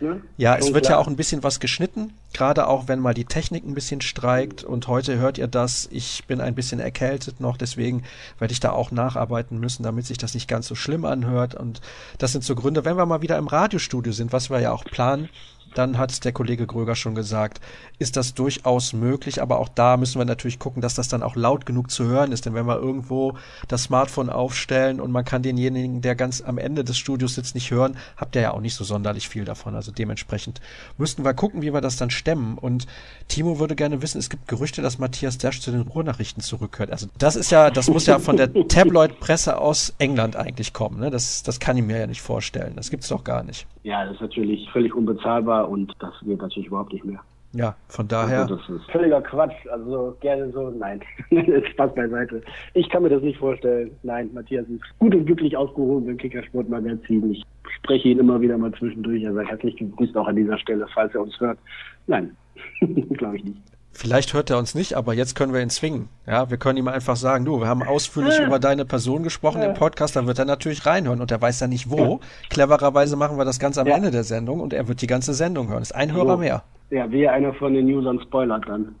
[0.00, 0.22] Ne?
[0.36, 3.64] Ja, es wird ja auch ein bisschen was geschnitten, gerade auch wenn mal die Technik
[3.64, 4.64] ein bisschen streikt.
[4.64, 5.88] Und heute hört ihr das.
[5.92, 8.02] Ich bin ein bisschen erkältet noch, deswegen
[8.40, 11.54] werde ich da auch nacharbeiten müssen, damit sich das nicht ganz so schlimm anhört.
[11.54, 11.80] Und
[12.18, 14.84] das sind so Gründe, wenn wir mal wieder im Radiostudio sind, was wir ja auch
[14.84, 15.28] planen,
[15.74, 17.60] dann hat der Kollege Gröger schon gesagt,
[17.98, 21.36] ist das durchaus möglich, aber auch da müssen wir natürlich gucken, dass das dann auch
[21.36, 25.42] laut genug zu hören ist, denn wenn wir irgendwo das Smartphone aufstellen und man kann
[25.42, 28.74] denjenigen, der ganz am Ende des Studios sitzt, nicht hören, habt ihr ja auch nicht
[28.74, 29.74] so sonderlich viel davon.
[29.74, 30.60] Also dementsprechend
[30.96, 32.58] müssten wir gucken, wie wir das dann stemmen.
[32.58, 32.86] Und
[33.28, 36.90] Timo würde gerne wissen, es gibt Gerüchte, dass Matthias Dash zu den Ruhrnachrichten zurückhört.
[36.90, 41.00] Also das ist ja, das muss ja von der Tabloid-Presse aus England eigentlich kommen.
[41.00, 41.10] Ne?
[41.10, 42.74] Das, das kann ich mir ja nicht vorstellen.
[42.76, 43.66] Das gibt's doch gar nicht.
[43.82, 47.20] Ja, das ist natürlich völlig unbezahlbar und das geht natürlich überhaupt nicht mehr.
[47.54, 48.40] Ja, von daher.
[48.40, 49.66] Also das ist völliger Quatsch.
[49.70, 51.00] Also gerne so, nein.
[51.72, 52.42] Spaß beiseite.
[52.74, 53.90] Ich kann mir das nicht vorstellen.
[54.02, 57.30] Nein, Matthias ist gut und glücklich ausgehoben im Kickersport-Magazin.
[57.32, 57.42] Ich
[57.76, 59.22] spreche ihn immer wieder mal zwischendurch.
[59.22, 61.58] Er sagt herzlich gegrüßt auch an dieser Stelle, falls er uns hört.
[62.06, 62.36] Nein,
[63.16, 63.62] glaube ich nicht.
[63.98, 66.08] Vielleicht hört er uns nicht, aber jetzt können wir ihn zwingen.
[66.24, 69.74] Ja, wir können ihm einfach sagen, du, wir haben ausführlich über deine Person gesprochen im
[69.74, 72.20] Podcast, dann wird er natürlich reinhören und er weiß ja nicht wo.
[72.48, 73.96] Clevererweise machen wir das ganz am Ja.
[73.96, 75.82] Ende der Sendung und er wird die ganze Sendung hören.
[75.82, 76.36] Ist ein Hörer So.
[76.36, 76.62] mehr.
[76.90, 78.94] Ja, wie einer von den Usern spoilert dann.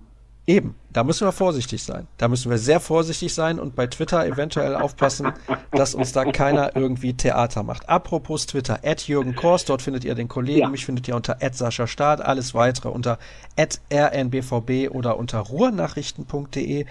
[0.48, 2.08] Eben, da müssen wir vorsichtig sein.
[2.16, 5.30] Da müssen wir sehr vorsichtig sein und bei Twitter eventuell aufpassen,
[5.72, 7.86] dass uns da keiner irgendwie Theater macht.
[7.86, 10.68] Apropos Twitter, at Jürgen Kors, dort findet ihr den Kollegen, Ja.
[10.70, 13.18] mich findet ihr unter at Sascha Staat, alles weitere unter
[13.58, 16.86] at rnbvb oder unter ruhrnachrichten.de.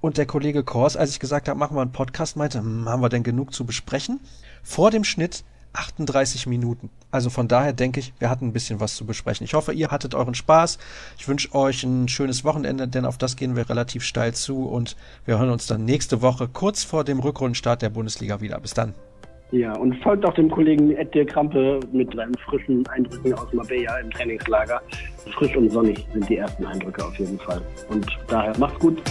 [0.00, 3.02] Und der Kollege Kors, als ich gesagt habe, machen wir einen Podcast, meinte, hm, haben
[3.02, 4.20] wir denn genug zu besprechen?
[4.62, 5.42] Vor dem Schnitt
[5.72, 6.90] 38 Minuten.
[7.10, 9.44] Also von daher denke ich, wir hatten ein bisschen was zu besprechen.
[9.44, 10.78] Ich hoffe, ihr hattet euren Spaß.
[11.18, 14.96] Ich wünsche euch ein schönes Wochenende, denn auf das gehen wir relativ steil zu und
[15.24, 18.58] wir hören uns dann nächste Woche kurz vor dem Rückrundenstart der Bundesliga wieder.
[18.60, 18.94] Bis dann.
[19.52, 23.98] Ja, und folgt auch dem Kollegen Ed Dirk Krampe mit seinen frischen Eindrücken aus Marbella
[23.98, 24.80] im Trainingslager.
[25.34, 27.60] Frisch und sonnig sind die ersten Eindrücke auf jeden Fall.
[27.90, 29.02] Und daher macht's gut.